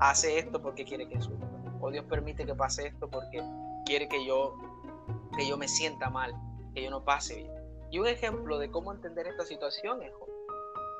hace 0.01 0.38
esto 0.38 0.61
porque 0.62 0.85
quiere 0.85 1.09
que 1.09 1.21
sufra, 1.21 1.49
o 1.81 1.90
Dios 1.90 2.05
permite 2.07 2.47
que 2.47 2.55
pase 2.55 2.87
esto 2.87 3.09
porque 3.09 3.42
quiere 3.85 4.09
que 4.09 4.25
yo 4.27 4.55
que 5.37 5.47
yo 5.47 5.59
me 5.59 5.69
sienta 5.69 6.09
mal, 6.09 6.35
que 6.75 6.83
yo 6.83 6.90
no 6.90 7.05
pase 7.05 7.37
bien. 7.37 7.53
Y 7.90 7.99
un 7.99 8.07
ejemplo 8.07 8.59
de 8.59 8.71
cómo 8.71 8.92
entender 8.92 9.27
esta 9.27 9.45
situación 9.45 10.03
es 10.03 10.12
Job. 10.14 10.29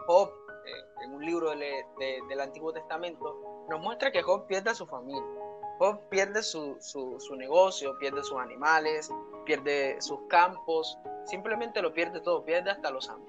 Job, 0.07 0.31
eh, 0.67 1.05
en 1.05 1.15
un 1.15 1.25
libro 1.25 1.51
del 1.51 2.41
Antiguo 2.41 2.73
Testamento, 2.73 3.65
nos 3.69 3.81
muestra 3.81 4.13
que 4.13 4.23
Job 4.23 4.47
pierde 4.47 4.71
a 4.71 4.75
su 4.75 4.87
familia. 4.87 5.25
Job 5.79 6.01
pierde 6.11 6.43
su, 6.43 6.77
su, 6.81 7.37
negocio, 7.37 7.99
pierde 7.99 8.23
sus 8.23 8.39
animales, 8.39 9.11
pierde 9.45 10.01
sus 10.01 10.21
campos, 10.29 10.99
simplemente 11.27 11.83
lo 11.83 11.93
pierde 11.93 12.21
todo, 12.21 12.45
pierde 12.45 12.71
hasta 12.71 12.91
los 12.91 13.09
amos. 13.09 13.29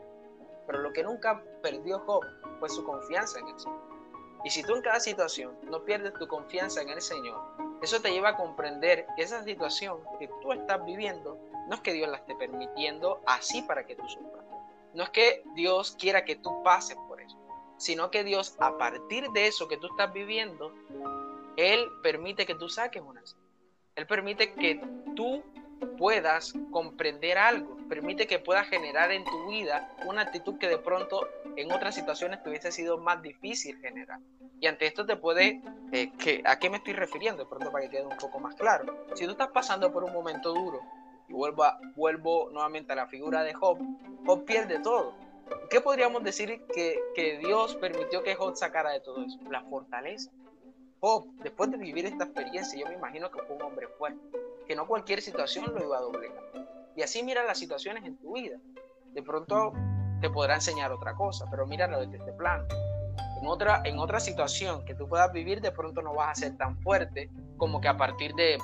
Pero 0.65 0.79
lo 0.79 0.93
que 0.93 1.03
nunca 1.03 1.41
perdió 1.61 1.99
Job 1.99 2.23
fue 2.59 2.69
su 2.69 2.83
confianza 2.83 3.39
en 3.39 3.47
el 3.47 3.59
Señor. 3.59 3.81
Y 4.43 4.49
si 4.49 4.63
tú 4.63 4.75
en 4.75 4.81
cada 4.81 4.99
situación 4.99 5.57
no 5.63 5.83
pierdes 5.83 6.13
tu 6.13 6.27
confianza 6.27 6.81
en 6.81 6.89
el 6.89 7.01
Señor, 7.01 7.41
eso 7.81 8.01
te 8.01 8.11
lleva 8.11 8.29
a 8.29 8.37
comprender 8.37 9.07
que 9.15 9.23
esa 9.23 9.43
situación 9.43 9.99
que 10.19 10.29
tú 10.41 10.51
estás 10.53 10.83
viviendo 10.85 11.37
no 11.67 11.75
es 11.75 11.81
que 11.81 11.93
Dios 11.93 12.09
la 12.09 12.17
esté 12.17 12.35
permitiendo 12.35 13.21
así 13.25 13.61
para 13.63 13.85
que 13.85 13.95
tú 13.95 14.07
sufras. 14.07 14.45
No 14.93 15.03
es 15.03 15.09
que 15.09 15.43
Dios 15.53 15.95
quiera 15.99 16.23
que 16.23 16.35
tú 16.35 16.63
pases 16.63 16.97
por 17.07 17.21
eso, 17.21 17.37
sino 17.77 18.09
que 18.09 18.23
Dios 18.23 18.55
a 18.59 18.77
partir 18.77 19.29
de 19.31 19.47
eso 19.47 19.67
que 19.67 19.77
tú 19.77 19.87
estás 19.87 20.13
viviendo, 20.13 20.73
Él 21.55 21.87
permite 22.01 22.45
que 22.45 22.55
tú 22.55 22.69
saques 22.69 23.01
una. 23.01 23.21
Él 23.95 24.05
permite 24.05 24.53
que 24.53 24.81
tú 25.15 25.43
puedas 25.97 26.53
comprender 26.71 27.37
algo, 27.37 27.77
permite 27.89 28.27
que 28.27 28.39
puedas 28.39 28.67
generar 28.67 29.11
en 29.11 29.23
tu 29.23 29.47
vida 29.47 29.91
una 30.05 30.21
actitud 30.21 30.57
que 30.57 30.67
de 30.67 30.77
pronto 30.77 31.27
en 31.55 31.71
otras 31.71 31.95
situaciones 31.95 32.41
te 32.43 32.49
hubiese 32.49 32.71
sido 32.71 32.97
más 32.97 33.21
difícil 33.21 33.77
generar. 33.79 34.19
Y 34.59 34.67
ante 34.67 34.87
esto 34.87 35.05
te 35.05 35.15
puede, 35.15 35.61
eh, 35.91 36.11
que, 36.17 36.41
¿a 36.45 36.57
qué 36.57 36.69
me 36.69 36.77
estoy 36.77 36.93
refiriendo? 36.93 37.43
De 37.43 37.49
pronto 37.49 37.71
para 37.71 37.85
que 37.85 37.91
quede 37.91 38.05
un 38.05 38.17
poco 38.17 38.39
más 38.39 38.55
claro. 38.55 39.05
Si 39.15 39.25
tú 39.25 39.31
estás 39.31 39.49
pasando 39.49 39.91
por 39.91 40.03
un 40.03 40.13
momento 40.13 40.53
duro, 40.53 40.81
y 41.27 41.33
vuelvo, 41.33 41.65
vuelvo 41.95 42.49
nuevamente 42.51 42.93
a 42.93 42.95
la 42.95 43.07
figura 43.07 43.43
de 43.43 43.53
Job, 43.53 43.77
Job 44.25 44.45
pierde 44.45 44.79
todo. 44.79 45.13
¿Qué 45.69 45.81
podríamos 45.81 46.23
decir 46.23 46.61
que, 46.73 46.99
que 47.15 47.37
Dios 47.37 47.75
permitió 47.75 48.23
que 48.23 48.35
Job 48.35 48.55
sacara 48.55 48.91
de 48.91 48.99
todo 48.99 49.23
eso? 49.23 49.37
La 49.49 49.61
fortaleza. 49.63 50.31
Job, 50.99 51.27
después 51.43 51.69
de 51.69 51.77
vivir 51.77 52.05
esta 52.05 52.23
experiencia, 52.23 52.79
yo 52.79 52.87
me 52.87 52.95
imagino 52.95 53.29
que 53.29 53.41
fue 53.43 53.55
un 53.55 53.61
hombre 53.61 53.87
fuerte, 53.87 54.19
que 54.67 54.75
no 54.75 54.87
cualquier 54.87 55.21
situación 55.21 55.73
lo 55.73 55.83
iba 55.83 55.97
a 55.97 56.01
doblegar. 56.01 56.43
Y 56.95 57.01
así 57.01 57.23
mira 57.23 57.43
las 57.43 57.57
situaciones 57.57 58.03
en 58.05 58.17
tu 58.17 58.33
vida. 58.33 58.57
De 59.13 59.23
pronto 59.23 59.73
te 60.21 60.29
podrá 60.29 60.55
enseñar 60.55 60.91
otra 60.91 61.15
cosa, 61.15 61.45
pero 61.49 61.65
míralo 61.65 61.99
desde 61.99 62.17
este 62.17 62.33
plano. 62.33 62.65
En 63.41 63.47
otra, 63.47 63.81
en 63.85 63.99
otra 63.99 64.19
situación 64.19 64.83
que 64.85 64.95
tú 64.95 65.07
puedas 65.07 65.31
vivir, 65.31 65.61
de 65.61 65.71
pronto 65.71 66.01
no 66.01 66.13
vas 66.13 66.31
a 66.31 66.35
ser 66.41 66.57
tan 66.57 66.77
fuerte 66.81 67.29
como 67.57 67.79
que 67.79 67.87
a 67.87 67.97
partir 67.97 68.33
de, 68.33 68.57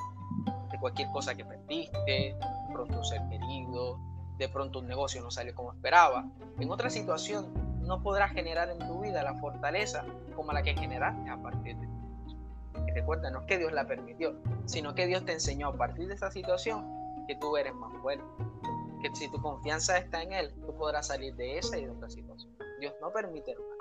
de 0.70 0.78
cualquier 0.80 1.10
cosa 1.10 1.34
que 1.34 1.44
perdiste, 1.44 1.96
de 2.06 2.36
pronto 2.72 2.98
un 2.98 3.04
ser 3.04 3.20
querido, 3.28 3.98
de 4.36 4.48
pronto 4.48 4.80
un 4.80 4.88
negocio 4.88 5.22
no 5.22 5.30
sale 5.30 5.54
como 5.54 5.72
esperaba. 5.72 6.24
En 6.58 6.70
otra 6.70 6.90
situación 6.90 7.52
no 7.80 8.02
podrás 8.02 8.32
generar 8.32 8.68
en 8.68 8.78
tu 8.78 9.00
vida 9.00 9.22
la 9.22 9.34
fortaleza 9.34 10.04
como 10.34 10.52
la 10.52 10.62
que 10.62 10.74
generaste 10.74 11.30
a 11.30 11.36
partir 11.36 11.76
de 11.76 11.86
recuerda, 12.94 13.30
no 13.30 13.40
es 13.40 13.46
que 13.46 13.58
Dios 13.58 13.72
la 13.72 13.86
permitió, 13.86 14.34
sino 14.66 14.94
que 14.94 15.06
Dios 15.06 15.24
te 15.24 15.32
enseñó 15.32 15.68
a 15.68 15.76
partir 15.76 16.08
de 16.08 16.14
esa 16.14 16.30
situación 16.30 16.84
que 17.26 17.36
tú 17.36 17.56
eres 17.56 17.74
más 17.74 17.92
fuerte. 18.00 18.24
Que 19.02 19.14
si 19.14 19.30
tu 19.30 19.40
confianza 19.40 19.98
está 19.98 20.22
en 20.22 20.32
Él, 20.32 20.54
tú 20.64 20.74
podrás 20.76 21.08
salir 21.08 21.34
de 21.34 21.58
esa 21.58 21.78
y 21.78 21.84
de 21.84 21.90
otra 21.90 22.08
situación. 22.08 22.56
Dios 22.80 22.94
no 23.00 23.12
permite, 23.12 23.52
hermano. 23.52 23.74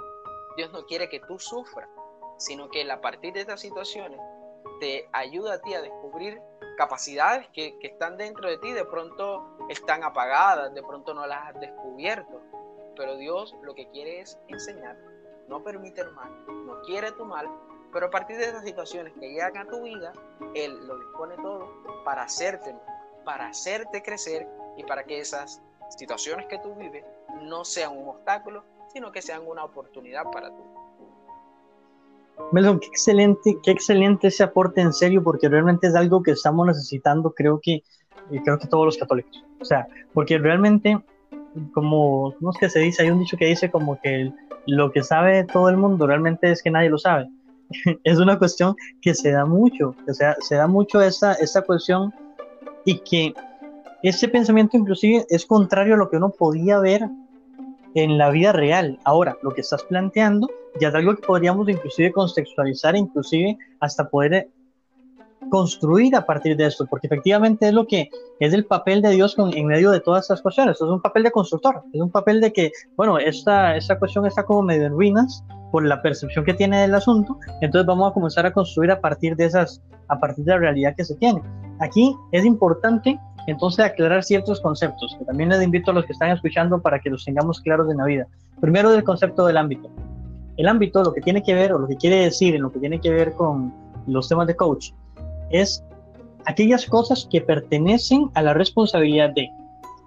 Dios 0.57 0.71
no 0.71 0.85
quiere 0.85 1.09
que 1.09 1.19
tú 1.21 1.39
sufras, 1.39 1.89
sino 2.37 2.69
que 2.69 2.89
a 2.91 3.01
partir 3.01 3.33
de 3.33 3.41
estas 3.41 3.61
situaciones 3.61 4.19
te 4.79 5.07
ayuda 5.13 5.55
a 5.55 5.61
ti 5.61 5.73
a 5.73 5.81
descubrir 5.81 6.41
capacidades 6.77 7.47
que, 7.53 7.77
que 7.79 7.87
están 7.87 8.17
dentro 8.17 8.49
de 8.49 8.57
ti, 8.57 8.71
de 8.71 8.85
pronto 8.85 9.45
están 9.69 10.03
apagadas, 10.03 10.73
de 10.73 10.83
pronto 10.83 11.13
no 11.13 11.25
las 11.25 11.47
has 11.47 11.59
descubierto. 11.59 12.41
Pero 12.95 13.15
Dios 13.15 13.55
lo 13.63 13.73
que 13.73 13.89
quiere 13.89 14.19
es 14.19 14.37
enseñar, 14.47 14.97
no 15.47 15.63
permite 15.63 16.01
el 16.01 16.11
mal, 16.11 16.31
no 16.65 16.81
quiere 16.81 17.11
tu 17.13 17.25
mal, 17.25 17.49
pero 17.93 18.07
a 18.07 18.09
partir 18.09 18.37
de 18.37 18.45
esas 18.45 18.63
situaciones 18.63 19.13
que 19.13 19.29
llegan 19.29 19.55
a 19.57 19.65
tu 19.65 19.83
vida, 19.83 20.11
Él 20.55 20.87
lo 20.87 20.97
dispone 20.97 21.35
todo 21.35 21.69
para 22.03 22.23
hacerte, 22.23 22.75
para 23.23 23.47
hacerte 23.47 24.01
crecer 24.01 24.47
y 24.75 24.83
para 24.83 25.03
que 25.03 25.19
esas 25.19 25.61
situaciones 25.89 26.47
que 26.47 26.57
tú 26.57 26.73
vives 26.75 27.03
no 27.03 27.43
no 27.43 27.65
sean 27.65 27.97
un 27.97 28.09
obstáculo, 28.09 28.63
sino 28.91 29.11
que 29.11 29.21
sean 29.21 29.41
una 29.45 29.63
oportunidad 29.63 30.23
para 30.31 30.49
tú. 30.49 30.63
Melson, 32.51 32.79
qué 32.79 32.87
excelente, 32.87 33.57
qué 33.63 33.71
excelente 33.71 34.27
ese 34.27 34.43
aporte 34.43 34.81
en 34.81 34.93
serio, 34.93 35.23
porque 35.23 35.49
realmente 35.49 35.87
es 35.87 35.95
algo 35.95 36.23
que 36.23 36.31
estamos 36.31 36.65
necesitando, 36.65 37.31
creo 37.31 37.59
que, 37.61 37.83
creo 38.43 38.57
que 38.57 38.67
todos 38.67 38.85
los 38.85 38.97
católicos. 38.97 39.43
O 39.59 39.65
sea, 39.65 39.87
porque 40.13 40.37
realmente, 40.37 40.99
como, 41.73 42.33
¿cómo 42.39 42.51
es 42.51 42.57
que 42.57 42.69
se 42.69 42.79
dice? 42.79 43.03
Hay 43.03 43.11
un 43.11 43.19
dicho 43.19 43.37
que 43.37 43.45
dice 43.45 43.69
como 43.69 43.99
que 44.01 44.31
lo 44.65 44.91
que 44.91 45.03
sabe 45.03 45.43
todo 45.43 45.69
el 45.69 45.77
mundo 45.77 46.07
realmente 46.07 46.51
es 46.51 46.63
que 46.63 46.71
nadie 46.71 46.89
lo 46.89 46.97
sabe. 46.97 47.29
es 48.03 48.19
una 48.19 48.37
cuestión 48.37 48.75
que 49.01 49.13
se 49.13 49.31
da 49.31 49.45
mucho, 49.45 49.95
o 50.07 50.13
sea, 50.13 50.35
se 50.39 50.55
da 50.55 50.67
mucho 50.67 51.01
esa, 51.01 51.33
esa 51.33 51.61
cuestión 51.61 52.13
y 52.85 52.99
que 52.99 53.33
ese 54.01 54.27
pensamiento 54.27 54.77
inclusive 54.77 55.25
es 55.29 55.45
contrario 55.45 55.95
a 55.95 55.97
lo 55.97 56.09
que 56.09 56.17
uno 56.17 56.29
podía 56.29 56.79
ver 56.79 57.07
en 57.95 58.17
la 58.17 58.29
vida 58.31 58.51
real. 58.51 58.99
Ahora, 59.05 59.37
lo 59.41 59.51
que 59.51 59.61
estás 59.61 59.83
planteando 59.83 60.49
ya 60.79 60.89
es 60.89 60.95
algo 60.95 61.15
que 61.15 61.21
podríamos 61.21 61.69
inclusive 61.69 62.11
contextualizar, 62.11 62.95
inclusive 62.95 63.57
hasta 63.79 64.09
poder 64.09 64.49
construir 65.49 66.15
a 66.15 66.25
partir 66.25 66.57
de 66.57 66.65
esto, 66.65 66.85
porque 66.87 67.07
efectivamente 67.07 67.67
es 67.67 67.73
lo 67.73 67.85
que 67.85 68.09
es 68.43 68.53
el 68.53 68.65
papel 68.65 69.01
de 69.01 69.11
Dios 69.11 69.35
en 69.37 69.67
medio 69.67 69.91
de 69.91 69.99
todas 69.99 70.23
estas 70.23 70.41
cuestiones. 70.41 70.75
Es 70.75 70.81
un 70.81 71.01
papel 71.01 71.23
de 71.23 71.31
constructor, 71.31 71.81
es 71.93 72.01
un 72.01 72.11
papel 72.11 72.41
de 72.41 72.51
que, 72.51 72.71
bueno, 72.97 73.17
esta, 73.17 73.75
esta 73.75 73.97
cuestión 73.97 74.25
está 74.25 74.43
como 74.43 74.63
medio 74.63 74.85
en 74.85 74.91
ruinas 74.91 75.43
por 75.71 75.85
la 75.85 76.01
percepción 76.01 76.45
que 76.45 76.53
tiene 76.53 76.81
del 76.81 76.93
asunto, 76.93 77.37
entonces 77.61 77.87
vamos 77.87 78.11
a 78.11 78.13
comenzar 78.13 78.45
a 78.45 78.53
construir 78.53 78.91
a 78.91 79.01
partir 79.01 79.35
de 79.35 79.45
esas, 79.45 79.81
a 80.07 80.19
partir 80.19 80.45
de 80.45 80.51
la 80.51 80.57
realidad 80.59 80.93
que 80.95 81.03
se 81.03 81.15
tiene. 81.15 81.41
Aquí 81.79 82.15
es 82.31 82.45
importante 82.45 83.19
entonces 83.47 83.83
aclarar 83.83 84.23
ciertos 84.23 84.61
conceptos, 84.61 85.15
que 85.17 85.25
también 85.25 85.49
les 85.49 85.63
invito 85.63 85.91
a 85.91 85.93
los 85.93 86.05
que 86.05 86.13
están 86.13 86.31
escuchando 86.31 86.81
para 86.81 86.99
que 86.99 87.09
los 87.09 87.25
tengamos 87.25 87.59
claros 87.61 87.89
en 87.89 87.97
la 87.97 88.05
vida. 88.05 88.27
Primero 88.61 88.91
del 88.91 89.03
concepto 89.03 89.45
del 89.45 89.57
ámbito. 89.57 89.89
El 90.57 90.67
ámbito, 90.67 91.03
lo 91.03 91.13
que 91.13 91.21
tiene 91.21 91.41
que 91.41 91.53
ver, 91.53 91.73
o 91.73 91.79
lo 91.79 91.87
que 91.87 91.95
quiere 91.95 92.17
decir, 92.17 92.55
en 92.55 92.61
lo 92.61 92.71
que 92.71 92.79
tiene 92.79 92.99
que 92.99 93.09
ver 93.09 93.33
con 93.33 93.73
los 94.05 94.29
temas 94.29 94.47
de 94.47 94.55
coach, 94.55 94.91
es 95.49 95.83
aquellas 96.45 96.85
cosas 96.85 97.27
que 97.31 97.41
pertenecen 97.41 98.29
a 98.33 98.41
la 98.41 98.53
responsabilidad 98.53 99.31
de. 99.31 99.49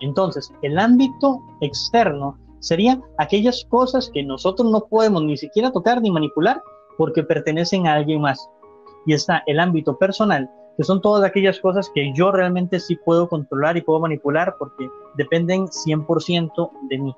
Entonces, 0.00 0.52
el 0.62 0.78
ámbito 0.78 1.40
externo 1.60 2.38
sería 2.60 3.00
aquellas 3.18 3.64
cosas 3.68 4.10
que 4.12 4.22
nosotros 4.22 4.70
no 4.70 4.80
podemos 4.80 5.22
ni 5.22 5.36
siquiera 5.36 5.70
tocar 5.70 6.00
ni 6.00 6.10
manipular 6.10 6.62
porque 6.98 7.22
pertenecen 7.22 7.86
a 7.86 7.94
alguien 7.94 8.20
más. 8.20 8.48
Y 9.06 9.12
está 9.12 9.42
el 9.46 9.60
ámbito 9.60 9.96
personal, 9.96 10.50
que 10.76 10.84
son 10.84 11.00
todas 11.00 11.24
aquellas 11.24 11.60
cosas 11.60 11.90
que 11.94 12.12
yo 12.14 12.32
realmente 12.32 12.80
sí 12.80 12.96
puedo 12.96 13.28
controlar 13.28 13.76
y 13.76 13.82
puedo 13.82 14.00
manipular 14.00 14.56
porque 14.58 14.88
dependen 15.16 15.66
100% 15.66 16.70
de 16.88 16.98
mí. 16.98 17.14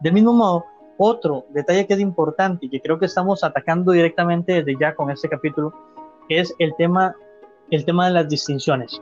Del 0.00 0.12
mismo 0.12 0.32
modo, 0.32 0.64
otro 0.98 1.46
detalle 1.50 1.86
que 1.86 1.94
es 1.94 2.00
importante 2.00 2.66
y 2.66 2.70
que 2.70 2.80
creo 2.80 2.98
que 2.98 3.06
estamos 3.06 3.42
atacando 3.42 3.92
directamente 3.92 4.52
desde 4.52 4.78
ya 4.78 4.94
con 4.94 5.10
este 5.10 5.28
capítulo 5.28 5.72
es 6.28 6.54
el 6.58 6.74
tema, 6.76 7.14
el 7.70 7.84
tema 7.84 8.06
de 8.06 8.12
las 8.12 8.28
distinciones. 8.28 9.00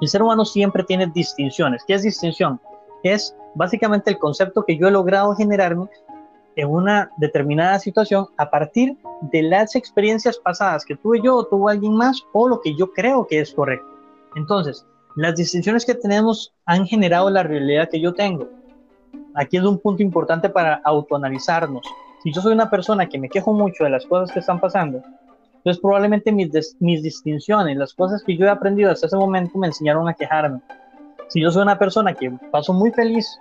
El 0.00 0.08
ser 0.08 0.22
humano 0.22 0.44
siempre 0.44 0.84
tiene 0.84 1.06
distinciones. 1.06 1.82
¿Qué 1.86 1.94
es 1.94 2.02
distinción? 2.02 2.60
Es 3.02 3.36
básicamente 3.54 4.10
el 4.10 4.18
concepto 4.18 4.64
que 4.64 4.76
yo 4.76 4.88
he 4.88 4.90
logrado 4.90 5.34
generarme 5.34 5.88
en 6.56 6.68
una 6.68 7.10
determinada 7.16 7.78
situación 7.78 8.26
a 8.36 8.50
partir 8.50 8.96
de 9.32 9.42
las 9.42 9.76
experiencias 9.76 10.38
pasadas 10.38 10.84
que 10.84 10.96
tuve 10.96 11.20
yo 11.22 11.36
o 11.36 11.46
tuvo 11.46 11.68
alguien 11.68 11.94
más 11.94 12.22
o 12.32 12.48
lo 12.48 12.60
que 12.60 12.74
yo 12.74 12.90
creo 12.92 13.26
que 13.26 13.40
es 13.40 13.52
correcto. 13.52 13.86
Entonces, 14.36 14.86
las 15.16 15.36
distinciones 15.36 15.84
que 15.84 15.94
tenemos 15.94 16.52
han 16.66 16.86
generado 16.86 17.30
la 17.30 17.42
realidad 17.42 17.88
que 17.90 18.00
yo 18.00 18.14
tengo. 18.14 18.48
Aquí 19.34 19.56
es 19.56 19.64
un 19.64 19.78
punto 19.78 20.02
importante 20.02 20.48
para 20.48 20.80
autoanalizarnos. 20.84 21.82
Si 22.22 22.32
yo 22.32 22.40
soy 22.40 22.52
una 22.52 22.70
persona 22.70 23.08
que 23.08 23.18
me 23.18 23.28
quejo 23.28 23.52
mucho 23.52 23.84
de 23.84 23.90
las 23.90 24.06
cosas 24.06 24.32
que 24.32 24.40
están 24.40 24.60
pasando, 24.60 25.02
entonces 25.60 25.80
probablemente 25.82 26.32
mis, 26.32 26.76
mis 26.80 27.02
distinciones, 27.02 27.76
las 27.76 27.92
cosas 27.92 28.24
que 28.24 28.34
yo 28.34 28.46
he 28.46 28.48
aprendido 28.48 28.90
hasta 28.90 29.06
ese 29.06 29.16
momento 29.16 29.58
me 29.58 29.66
enseñaron 29.66 30.08
a 30.08 30.14
quejarme. 30.14 30.60
Si 31.28 31.42
yo 31.42 31.50
soy 31.50 31.62
una 31.62 31.78
persona 31.78 32.14
que 32.14 32.30
paso 32.50 32.72
muy 32.72 32.90
feliz 32.92 33.38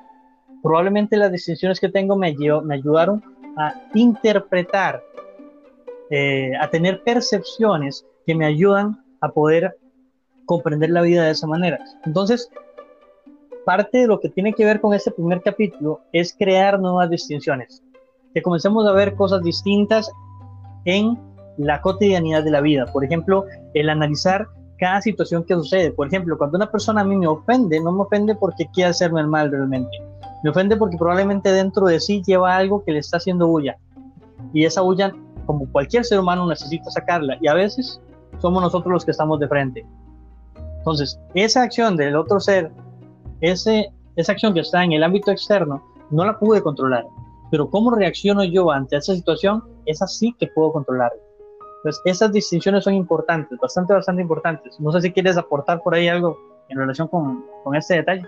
probablemente 0.61 1.15
las 1.15 1.31
decisiones 1.31 1.79
que 1.79 1.87
tengo 1.87 2.17
me, 2.17 2.35
me 2.63 2.75
ayudaron 2.75 3.23
a 3.55 3.73
interpretar, 3.93 5.01
eh, 6.09 6.51
a 6.59 6.69
tener 6.69 7.03
percepciones 7.03 8.05
que 8.25 8.35
me 8.35 8.45
ayudan 8.45 9.01
a 9.21 9.29
poder 9.29 9.77
comprender 10.45 10.89
la 10.89 11.01
vida 11.01 11.23
de 11.23 11.31
esa 11.31 11.47
manera. 11.47 11.79
Entonces, 12.05 12.49
parte 13.65 13.99
de 13.99 14.07
lo 14.07 14.19
que 14.19 14.27
tiene 14.27 14.53
que 14.53 14.65
ver 14.65 14.81
con 14.81 14.93
este 14.93 15.11
primer 15.11 15.41
capítulo 15.41 16.01
es 16.11 16.35
crear 16.37 16.81
nuevas 16.81 17.09
distinciones, 17.09 17.81
que 18.33 18.41
comencemos 18.41 18.85
a 18.85 18.91
ver 18.91 19.15
cosas 19.15 19.41
distintas 19.41 20.11
en 20.83 21.17
la 21.59 21.81
cotidianidad 21.81 22.43
de 22.43 22.51
la 22.51 22.61
vida. 22.61 22.85
Por 22.85 23.03
ejemplo, 23.03 23.45
el 23.73 23.89
analizar 23.89 24.47
cada 24.79 25.01
situación 25.01 25.43
que 25.43 25.53
sucede. 25.55 25.91
Por 25.91 26.07
ejemplo, 26.07 26.37
cuando 26.37 26.57
una 26.57 26.71
persona 26.71 27.01
a 27.01 27.03
mí 27.03 27.15
me 27.15 27.27
ofende, 27.27 27.79
no 27.81 27.91
me 27.91 28.01
ofende 28.01 28.33
porque 28.33 28.65
quiere 28.73 28.89
hacerme 28.91 29.21
el 29.21 29.27
mal 29.27 29.51
realmente, 29.51 29.89
me 30.41 30.49
ofende 30.49 30.77
porque 30.77 30.97
probablemente 30.97 31.51
dentro 31.51 31.85
de 31.87 31.99
sí 31.99 32.23
lleva 32.25 32.55
algo 32.55 32.83
que 32.83 32.93
le 32.93 32.99
está 32.99 33.17
haciendo 33.17 33.47
bulla. 33.47 33.77
Y 34.53 34.63
esa 34.63 34.81
bulla, 34.81 35.13
como 35.45 35.69
cualquier 35.69 36.05
ser 36.05 36.19
humano, 36.19 36.47
necesita 36.47 36.89
sacarla. 36.91 37.37
Y 37.41 37.47
a 37.49 37.53
veces 37.53 37.99
somos 38.39 38.63
nosotros 38.63 38.93
los 38.93 39.05
que 39.05 39.11
estamos 39.11 39.39
de 39.39 39.49
frente. 39.49 39.85
Entonces, 40.77 41.19
esa 41.33 41.63
acción 41.63 41.97
del 41.97 42.15
otro 42.15 42.39
ser, 42.39 42.71
ese, 43.41 43.91
esa 44.15 44.31
acción 44.31 44.53
que 44.53 44.61
está 44.61 44.81
en 44.81 44.93
el 44.93 45.03
ámbito 45.03 45.29
externo, 45.29 45.83
no 46.09 46.23
la 46.23 46.39
pude 46.39 46.61
controlar. 46.61 47.05
Pero 47.51 47.69
cómo 47.69 47.91
reacciono 47.91 48.45
yo 48.45 48.71
ante 48.71 48.95
esa 48.95 49.13
situación, 49.13 49.61
esa 49.85 50.07
sí 50.07 50.33
que 50.39 50.47
puedo 50.47 50.71
controlar. 50.71 51.11
Entonces, 51.79 52.01
esas 52.05 52.31
distinciones 52.31 52.83
son 52.83 52.93
importantes, 52.93 53.57
bastante, 53.59 53.93
bastante 53.93 54.21
importantes. 54.21 54.79
No 54.79 54.91
sé 54.91 55.01
si 55.01 55.11
quieres 55.11 55.37
aportar 55.37 55.81
por 55.81 55.95
ahí 55.95 56.07
algo 56.07 56.37
en 56.67 56.77
relación 56.77 57.07
con, 57.07 57.45
con 57.63 57.75
este 57.75 57.95
detalle 57.95 58.27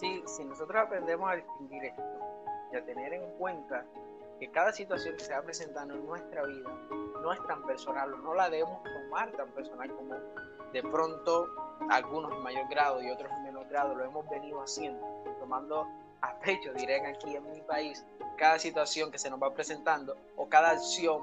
si, 0.00 0.44
nosotros 0.44 0.82
aprendemos 0.82 1.30
a 1.30 1.36
distinguir 1.36 1.84
esto 1.84 2.02
y 2.72 2.76
a 2.76 2.84
tener 2.84 3.12
en 3.12 3.30
cuenta 3.38 3.84
que 4.38 4.50
cada 4.50 4.72
situación 4.72 5.16
que 5.16 5.24
se 5.24 5.34
va 5.34 5.42
presentando 5.42 5.94
en 5.94 6.06
nuestra 6.06 6.44
vida 6.46 6.70
no 7.20 7.32
es 7.32 7.46
tan 7.46 7.62
personal 7.66 8.10
no 8.22 8.34
la 8.34 8.48
debemos 8.48 8.82
tomar 8.82 9.30
tan 9.32 9.48
personal 9.50 9.94
como 9.94 10.14
de 10.72 10.82
pronto 10.82 11.48
algunos 11.90 12.32
en 12.32 12.42
mayor 12.42 12.68
grado 12.70 13.02
y 13.02 13.10
otros 13.10 13.30
en 13.30 13.44
menor 13.44 13.68
grado 13.68 13.94
lo 13.94 14.04
hemos 14.04 14.28
venido 14.30 14.62
haciendo, 14.62 15.06
tomando 15.38 15.86
a 16.22 16.38
pecho, 16.40 16.72
diré 16.74 17.04
aquí 17.06 17.34
en 17.36 17.50
mi 17.50 17.60
país, 17.62 18.04
cada 18.36 18.58
situación 18.58 19.10
que 19.10 19.18
se 19.18 19.30
nos 19.30 19.42
va 19.42 19.52
presentando 19.54 20.16
o 20.36 20.48
cada 20.48 20.70
acción, 20.70 21.22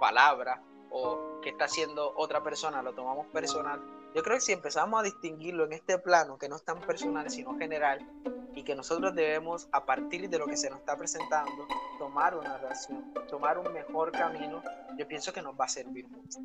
palabra 0.00 0.62
o 0.90 1.40
que 1.42 1.50
está 1.50 1.64
haciendo 1.64 2.12
otra 2.16 2.42
persona, 2.42 2.82
lo 2.82 2.92
tomamos 2.92 3.26
personal, 3.28 3.80
yo 4.14 4.22
creo 4.22 4.36
que 4.36 4.42
si 4.42 4.52
empezamos 4.52 5.00
a 5.00 5.02
distinguirlo 5.02 5.64
en 5.64 5.72
este 5.72 5.98
plano, 5.98 6.38
que 6.38 6.48
no 6.48 6.56
es 6.56 6.64
tan 6.64 6.80
personal, 6.80 7.30
sino 7.30 7.56
general, 7.56 8.06
y 8.54 8.62
que 8.62 8.74
nosotros 8.74 9.14
debemos, 9.14 9.68
a 9.72 9.86
partir 9.86 10.28
de 10.28 10.38
lo 10.38 10.46
que 10.46 10.56
se 10.56 10.68
nos 10.68 10.80
está 10.80 10.96
presentando, 10.96 11.66
tomar 11.98 12.36
una 12.36 12.58
relación, 12.58 13.12
tomar 13.28 13.58
un 13.58 13.72
mejor 13.72 14.12
camino, 14.12 14.62
yo 14.98 15.08
pienso 15.08 15.32
que 15.32 15.40
nos 15.40 15.58
va 15.58 15.64
a 15.64 15.68
servir 15.68 16.06
mucho 16.08 16.40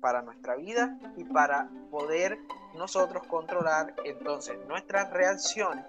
para 0.00 0.22
nuestra 0.22 0.56
vida 0.56 0.98
y 1.16 1.24
para 1.24 1.68
poder 1.90 2.38
nosotros 2.74 3.26
controlar 3.28 3.94
entonces 4.04 4.58
nuestras 4.66 5.10
reacciones, 5.12 5.86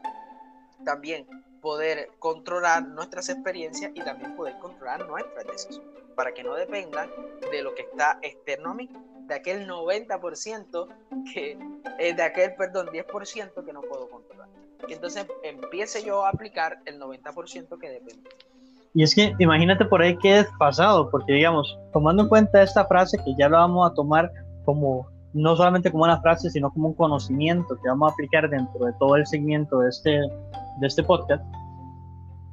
también 0.83 1.25
poder 1.61 2.09
controlar 2.19 2.87
nuestras 2.87 3.29
experiencias 3.29 3.91
y 3.93 4.01
también 4.01 4.35
poder 4.35 4.57
controlar 4.59 5.07
nuestras 5.07 5.45
decisiones, 5.45 5.89
para 6.15 6.33
que 6.33 6.43
no 6.43 6.55
dependan 6.55 7.09
de 7.51 7.61
lo 7.61 7.75
que 7.75 7.83
está 7.83 8.19
externo 8.21 8.71
a 8.71 8.73
mí, 8.73 8.89
de 9.27 9.35
aquel 9.35 9.67
90% 9.67 10.87
que, 11.33 11.57
eh, 11.99 12.13
de 12.13 12.23
aquel, 12.23 12.55
perdón, 12.55 12.87
10% 12.87 13.65
que 13.65 13.73
no 13.73 13.81
puedo 13.81 14.09
controlar. 14.09 14.47
Y 14.87 14.93
entonces 14.93 15.27
empiece 15.43 16.03
yo 16.03 16.25
a 16.25 16.29
aplicar 16.29 16.79
el 16.85 16.99
90% 16.99 17.77
que 17.77 17.89
depende. 17.89 18.29
Y 18.93 19.03
es 19.03 19.13
que 19.13 19.35
imagínate 19.37 19.85
por 19.85 20.01
ahí 20.01 20.17
que 20.17 20.39
es 20.39 20.47
pasado, 20.57 21.09
porque 21.11 21.33
digamos, 21.33 21.77
tomando 21.91 22.23
en 22.23 22.29
cuenta 22.29 22.63
esta 22.63 22.85
frase 22.85 23.17
que 23.23 23.35
ya 23.37 23.49
lo 23.49 23.57
vamos 23.57 23.91
a 23.91 23.93
tomar 23.93 24.31
como 24.65 25.07
no 25.33 25.55
solamente 25.55 25.91
como 25.91 26.03
una 26.03 26.19
frase, 26.21 26.49
sino 26.49 26.71
como 26.71 26.87
un 26.87 26.93
conocimiento 26.93 27.75
que 27.75 27.89
vamos 27.89 28.09
a 28.09 28.13
aplicar 28.13 28.49
dentro 28.49 28.85
de 28.85 28.93
todo 28.93 29.15
el 29.15 29.27
segmento 29.27 29.79
de 29.79 29.89
este, 29.89 30.21
de 30.79 30.87
este 30.87 31.03
podcast. 31.03 31.43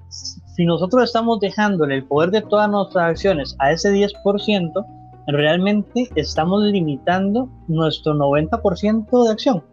Si 0.09 0.65
nosotros 0.65 1.05
estamos 1.05 1.41
dejándole 1.41 1.97
el 1.97 2.05
poder 2.05 2.31
de 2.31 2.43
todas 2.43 2.71
nuestras 2.71 3.11
acciones 3.11 3.57
a 3.59 3.73
ese 3.73 3.93
10%, 3.93 4.87
realmente 5.27 6.09
estamos 6.15 6.63
limitando 6.63 7.49
nuestro 7.67 8.15
90% 8.15 9.25
de 9.25 9.31
acción 9.31 9.65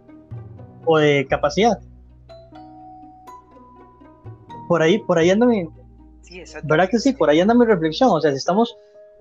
o 0.86 0.98
de 0.98 1.28
capacidad. 1.30 1.80
Por 4.68 4.82
ahí, 4.82 5.00
por 5.00 5.18
ahí 5.18 5.30
anda 5.30 5.46
mi... 5.46 5.68
¿Verdad 6.64 6.90
que 6.90 6.98
sí? 6.98 7.12
Por 7.14 7.30
ahí 7.30 7.42
anda 7.42 7.54
mi 7.54 7.66
reflexión. 7.66 8.10
O 8.10 8.22
sea, 8.22 8.32
si 8.32 8.38
estamos, 8.38 8.76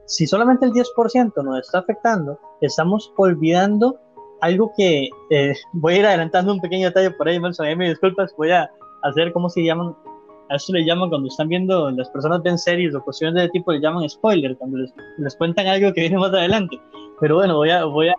si 0.07 0.27
solamente 0.27 0.65
el 0.65 0.73
10% 0.73 1.43
nos 1.43 1.59
está 1.59 1.81
afectando, 1.81 2.39
estamos 2.61 3.13
olvidando 3.17 3.99
algo 4.41 4.73
que 4.77 5.11
eh, 5.31 5.55
voy 5.73 5.95
a 5.95 5.99
ir 5.99 6.07
adelantando 6.07 6.53
un 6.53 6.61
pequeño 6.61 6.87
detalle 6.87 7.11
por 7.11 7.29
ahí, 7.29 7.39
Nelson, 7.39 7.67
me 7.77 7.89
disculpas, 7.89 8.33
voy 8.37 8.53
a, 8.53 8.71
hacer, 9.03 9.33
¿cómo 9.33 9.49
se 9.49 9.65
llaman? 9.65 9.97
A 10.49 10.57
eso 10.57 10.73
le 10.73 10.85
llaman 10.85 11.09
cuando 11.09 11.29
están 11.29 11.49
viendo, 11.49 11.91
las 11.93 12.11
personas 12.11 12.43
ven 12.43 12.59
series 12.59 12.95
o 12.95 13.03
cuestiones 13.03 13.41
de 13.41 13.49
tipo, 13.51 13.73
le 13.73 13.81
llaman 13.81 14.09
spoiler, 14.09 14.57
cuando 14.57 14.79
les, 14.79 14.93
les 15.19 15.37
cuentan 15.37 15.67
algo 15.69 15.93
que 15.93 16.01
viene 16.01 16.19
más 16.19 16.33
adelante. 16.33 16.81
Pero 17.21 17.37
bueno, 17.37 17.57
voy 17.57 17.71
a... 17.71 17.85
Voy 17.85 18.09
a... 18.09 18.15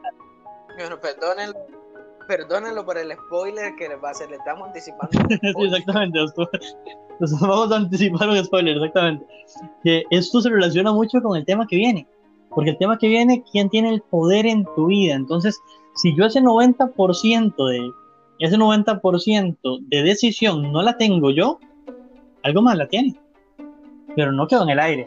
Bueno, 0.77 0.97
perdónenlo, 1.01 1.55
perdónenlo 2.27 2.85
por 2.85 2.97
el 2.97 3.11
spoiler 3.11 3.75
que 3.75 3.89
les 3.89 4.01
va 4.01 4.09
a 4.09 4.11
hacer, 4.11 4.29
le 4.29 4.37
estamos 4.37 4.67
anticipando. 4.67 5.11
sí, 5.29 5.65
exactamente, 5.65 6.19
nos 7.19 7.39
vamos 7.39 7.71
a 7.71 7.75
anticipar 7.75 8.29
un 8.29 8.43
spoiler, 8.43 8.77
exactamente. 8.77 9.25
Que 9.83 10.03
esto 10.09 10.41
se 10.41 10.49
relaciona 10.49 10.93
mucho 10.93 11.21
con 11.21 11.37
el 11.37 11.45
tema 11.45 11.67
que 11.67 11.75
viene, 11.75 12.07
porque 12.49 12.71
el 12.71 12.77
tema 12.77 12.97
que 12.97 13.07
viene, 13.07 13.43
¿quién 13.51 13.69
tiene 13.69 13.89
el 13.89 14.01
poder 14.01 14.45
en 14.45 14.65
tu 14.75 14.87
vida? 14.87 15.15
Entonces, 15.15 15.59
si 15.95 16.15
yo 16.15 16.25
ese 16.25 16.41
90% 16.41 17.67
de 17.67 17.91
ese 18.41 18.57
90% 18.57 19.79
de 19.87 20.03
decisión 20.03 20.71
no 20.71 20.81
la 20.81 20.97
tengo 20.97 21.29
yo, 21.29 21.59
algo 22.43 22.61
más 22.61 22.75
la 22.75 22.87
tiene, 22.87 23.15
pero 24.15 24.31
no 24.31 24.47
quedó 24.47 24.63
en 24.63 24.69
el 24.69 24.79
aire. 24.79 25.05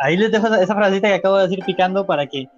Ahí 0.00 0.16
les 0.16 0.32
dejo 0.32 0.48
esa, 0.48 0.74
frasita 0.74 1.08
que 1.08 1.14
acabo 1.14 1.36
de 1.36 1.48
decir 1.48 1.64
picando 1.64 2.04
para 2.04 2.26
que 2.26 2.48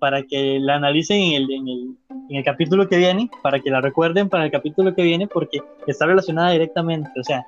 para 0.00 0.24
que 0.24 0.58
la 0.60 0.74
analicen 0.74 1.20
en 1.20 1.32
el, 1.34 1.50
en, 1.52 1.68
el, 1.68 1.96
en 2.28 2.36
el 2.36 2.44
capítulo 2.44 2.88
que 2.88 2.96
viene, 2.96 3.30
para 3.40 3.60
que 3.60 3.70
la 3.70 3.80
recuerden 3.80 4.28
para 4.28 4.44
el 4.44 4.50
capítulo 4.50 4.92
que 4.92 5.04
viene, 5.04 5.28
porque 5.28 5.60
está 5.86 6.06
relacionada 6.06 6.50
directamente. 6.50 7.08
O 7.20 7.22
sea, 7.22 7.46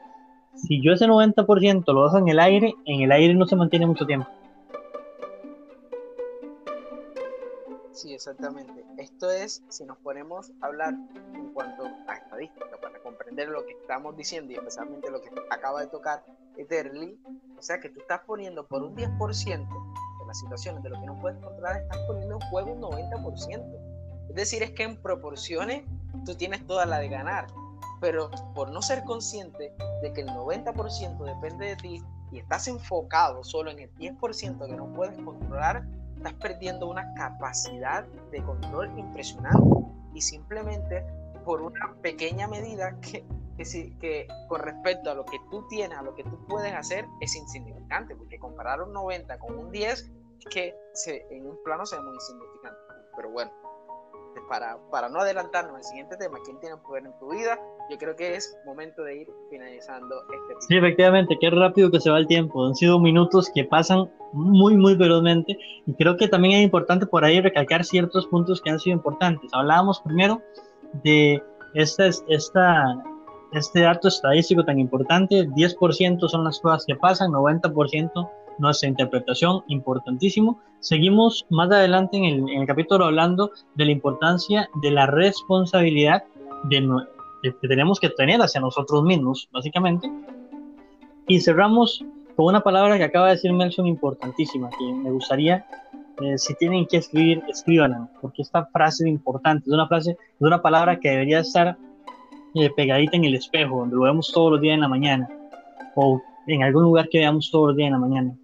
si 0.55 0.81
yo 0.81 0.92
ese 0.92 1.07
90% 1.07 1.92
lo 1.92 2.05
dejo 2.05 2.18
en 2.18 2.29
el 2.29 2.38
aire, 2.38 2.75
en 2.85 3.03
el 3.03 3.11
aire 3.11 3.35
no 3.35 3.47
se 3.47 3.57
mantiene 3.57 3.87
mucho 3.87 4.07
tiempo. 4.07 4.29
Sí, 7.99 8.15
exactamente. 8.15 8.85
Esto 8.97 9.29
es, 9.29 9.61
si 9.71 9.85
nos 9.85 9.99
ponemos 9.99 10.53
a 10.61 10.67
hablar 10.67 10.95
en 11.35 11.53
cuanto 11.53 11.83
a 12.07 12.15
estadística, 12.15 12.81
para 12.81 13.03
comprender 13.03 13.49
lo 13.49 13.67
que 13.67 13.73
estamos 13.73 14.17
diciendo 14.17 14.53
y 14.53 14.55
especialmente 14.55 15.11
lo 15.11 15.21
que 15.21 15.31
acaba 15.51 15.81
de 15.81 15.89
tocar 15.89 16.25
Etherly, 16.57 17.21
o 17.59 17.61
sea 17.61 17.81
que 17.81 17.89
tú 17.89 17.99
estás 17.99 18.21
poniendo 18.25 18.65
por 18.69 18.85
un 18.85 18.95
10% 18.95 19.19
de 19.41 20.27
las 20.29 20.39
situaciones 20.39 20.81
de 20.85 20.91
lo 20.91 21.01
que 21.01 21.07
no 21.07 21.19
puedes 21.19 21.43
controlar, 21.43 21.79
estás 21.79 21.99
poniendo 22.07 22.37
en 22.37 22.41
juego 22.51 22.73
un 22.73 22.83
90%. 22.83 24.29
Es 24.29 24.35
decir, 24.37 24.63
es 24.63 24.71
que 24.71 24.85
en 24.85 25.03
proporciones 25.03 25.83
tú 26.25 26.37
tienes 26.37 26.65
toda 26.69 26.87
la 26.87 27.01
de 27.01 27.09
ganar, 27.09 27.49
pero 28.01 28.31
por 28.55 28.71
no 28.71 28.81
ser 28.81 29.03
consciente 29.03 29.75
de 30.03 30.13
que 30.13 30.21
el 30.21 30.29
90% 30.29 31.25
depende 31.25 31.67
de 31.67 31.75
ti 31.75 32.05
y 32.31 32.39
estás 32.39 32.69
enfocado 32.69 33.43
solo 33.43 33.73
en 33.73 33.81
el 33.81 33.95
10% 33.97 34.69
que 34.69 34.77
no 34.77 34.95
puedes 34.95 35.19
controlar, 35.19 35.85
estás 36.18 36.35
perdiendo 36.35 36.88
una 36.88 37.14
capacidad 37.14 38.04
de 38.31 38.42
control 38.42 38.96
impresionante 38.98 39.59
y 40.14 40.20
simplemente 40.20 41.04
por 41.44 41.62
una 41.62 41.94
pequeña 42.02 42.46
medida 42.48 42.98
que, 43.00 43.24
que, 43.57 43.96
que, 43.98 44.28
con 44.48 44.61
respecto 44.61 45.11
a 45.11 45.14
lo 45.14 45.24
que 45.24 45.38
tú 45.50 45.66
tienes, 45.68 45.96
a 45.96 46.02
lo 46.02 46.14
que 46.14 46.24
tú 46.24 46.44
puedes 46.46 46.74
hacer, 46.74 47.07
es 47.20 47.35
insignificante, 47.35 48.14
porque 48.16 48.38
comparar 48.38 48.83
un 48.83 48.92
90 48.92 49.38
con 49.38 49.59
un 49.59 49.70
10 49.70 49.92
es 49.92 50.46
que 50.50 50.74
se, 50.92 51.26
en 51.31 51.46
un 51.46 51.62
plano 51.62 51.87
se 51.87 51.96
ve 51.96 52.02
muy 52.02 52.14
insignificante. 52.14 52.78
Pero 53.16 53.31
bueno, 53.31 53.52
para, 54.48 54.78
para 54.90 55.09
no 55.09 55.20
adelantarnos 55.20 55.76
al 55.76 55.85
siguiente 55.85 56.16
tema, 56.16 56.38
¿quién 56.44 56.59
tiene 56.61 56.76
poder 56.78 57.07
en 57.07 57.18
tu 57.18 57.31
vida? 57.31 57.59
Yo 57.90 57.96
creo 57.96 58.16
que 58.16 58.37
es 58.37 58.57
momento 58.66 59.03
de 59.03 59.22
ir 59.22 59.29
finalizando 59.51 60.16
este 60.22 60.66
Sí, 60.66 60.77
efectivamente, 60.77 61.38
qué 61.40 61.48
rápido 61.51 61.90
que 61.90 62.01
se 62.01 62.11
va 62.11 62.18
el 62.18 62.27
tiempo. 62.27 62.66
Han 62.66 62.74
sido 62.74 63.01
minutos 63.01 63.51
que 63.55 63.64
pasan 63.64 64.11
muy, 64.33 64.77
muy 64.77 64.94
velozmente. 64.94 65.59
Y 65.87 65.94
creo 65.94 66.16
que 66.16 66.29
también 66.29 66.59
es 66.59 66.64
importante 66.64 67.07
por 67.07 67.24
ahí 67.24 67.40
recalcar 67.40 67.85
ciertos 67.85 68.27
puntos 68.27 68.61
que 68.61 68.70
han 68.70 68.79
sido 68.79 68.96
importantes. 68.96 69.51
Hablábamos 69.55 70.01
primero 70.01 70.42
de 71.03 71.42
esta, 71.74 72.07
esta, 72.07 73.03
este 73.53 73.81
dato 73.81 74.09
estadístico 74.09 74.64
tan 74.64 74.79
importante. 74.79 75.48
10% 75.48 76.29
son 76.29 76.44
las 76.44 76.61
cosas 76.61 76.85
que 76.87 76.94
pasan, 76.94 77.31
90% 77.33 78.31
nuestra 78.59 78.88
interpretación, 78.88 79.62
importantísimo. 79.68 80.61
Seguimos 80.81 81.46
más 81.48 81.70
adelante 81.70 82.16
en 82.16 82.24
el, 82.24 82.38
en 82.51 82.61
el 82.61 82.66
capítulo 82.66 83.07
hablando 83.07 83.53
de 83.77 83.87
la 83.87 83.92
importancia 83.92 84.68
de 84.83 84.90
la 84.90 85.07
responsabilidad 85.07 86.24
de, 86.64 86.81
que 87.42 87.68
tenemos 87.68 88.01
que 88.01 88.09
tener 88.11 88.40
hacia 88.40 88.61
nosotros 88.61 89.03
mismos, 89.03 89.48
básicamente. 89.53 90.11
Y 91.27 91.40
cerramos 91.40 92.05
con 92.37 92.46
una 92.46 92.61
palabra 92.61 92.96
que 92.98 93.05
acaba 93.05 93.27
de 93.27 93.33
decir 93.33 93.53
Nelson 93.53 93.87
importantísima, 93.87 94.70
que 94.70 94.92
me 94.92 95.11
gustaría, 95.11 95.66
eh, 96.20 96.38
si 96.38 96.55
tienen 96.55 96.87
que 96.87 96.98
escribir, 96.98 97.42
escríbanla, 97.48 98.09
porque 98.20 98.42
esta 98.42 98.66
frase 98.66 99.05
es 99.05 99.11
importante, 99.11 99.68
es 99.68 99.72
una 99.72 99.88
frase, 99.88 100.12
es 100.12 100.40
una 100.40 100.62
palabra 100.62 100.98
que 100.98 101.11
debería 101.11 101.40
estar 101.40 101.77
eh, 102.55 102.70
pegadita 102.77 103.16
en 103.16 103.24
el 103.24 103.35
espejo, 103.35 103.81
donde 103.81 103.96
lo 103.96 104.03
vemos 104.03 104.33
todos 104.33 104.53
los 104.53 104.61
días 104.61 104.74
en 104.74 104.81
la 104.81 104.88
mañana, 104.88 105.29
o 105.94 106.22
en 106.46 106.62
algún 106.62 106.85
lugar 106.85 107.09
que 107.09 107.18
veamos 107.18 107.51
todos 107.51 107.68
los 107.68 107.77
días 107.77 107.88
en 107.88 107.92
la 107.92 107.98
mañana 107.98 108.37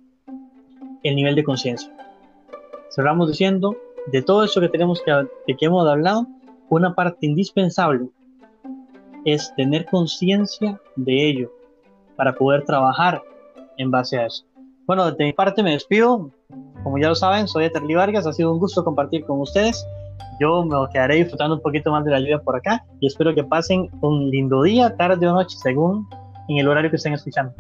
el 1.04 1.16
nivel 1.16 1.35
de 1.35 1.44
conciencia. 1.44 1.90
Cerramos 2.90 3.28
diciendo, 3.28 3.76
de 4.07 4.22
todo 4.22 4.44
eso 4.44 4.61
que 4.61 4.68
tenemos 4.68 5.02
que, 5.02 5.54
que 5.54 5.66
hemos 5.66 5.87
hablado, 5.87 6.26
una 6.68 6.94
parte 6.94 7.26
indispensable 7.26 8.09
es 9.24 9.54
tener 9.56 9.87
conciencia 9.87 10.80
de 10.96 11.28
ello 11.28 11.52
para 12.16 12.34
poder 12.34 12.64
trabajar 12.64 13.22
en 13.76 13.90
base 13.90 14.18
a 14.18 14.26
eso. 14.26 14.44
Bueno, 14.87 15.10
de 15.10 15.24
mi 15.24 15.32
parte 15.32 15.62
me 15.62 15.72
despido. 15.72 16.30
Como 16.82 16.98
ya 16.98 17.08
lo 17.08 17.14
saben, 17.14 17.48
soy 17.48 17.64
Eterly 17.64 17.94
Vargas. 17.94 18.26
Ha 18.26 18.32
sido 18.32 18.52
un 18.52 18.58
gusto 18.58 18.84
compartir 18.84 19.24
con 19.24 19.40
ustedes. 19.40 19.87
Yo 20.40 20.64
me 20.64 20.76
quedaré 20.92 21.16
disfrutando 21.16 21.56
un 21.56 21.62
poquito 21.62 21.90
más 21.90 22.04
de 22.04 22.10
la 22.10 22.20
lluvia 22.20 22.38
por 22.38 22.56
acá 22.56 22.84
y 23.00 23.06
espero 23.06 23.34
que 23.34 23.44
pasen 23.44 23.88
un 24.02 24.30
lindo 24.30 24.62
día, 24.62 24.94
tarde 24.96 25.26
o 25.26 25.32
noche, 25.32 25.56
según 25.62 26.06
en 26.48 26.58
el 26.58 26.68
horario 26.68 26.90
que 26.90 26.96
estén 26.96 27.14
escuchando. 27.14 27.54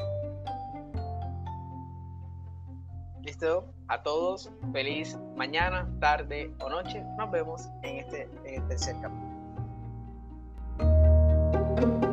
a 3.88 4.02
todos, 4.02 4.50
feliz 4.72 5.18
mañana, 5.36 5.88
tarde 6.00 6.52
o 6.60 6.68
noche. 6.68 7.04
Nos 7.18 7.30
vemos 7.30 7.68
en 7.82 7.98
este, 7.98 8.28
en 8.44 8.62
el 8.62 8.68
tercer 8.68 8.96
capítulo. 9.00 9.33
Thank 11.76 12.02
you. 12.02 12.03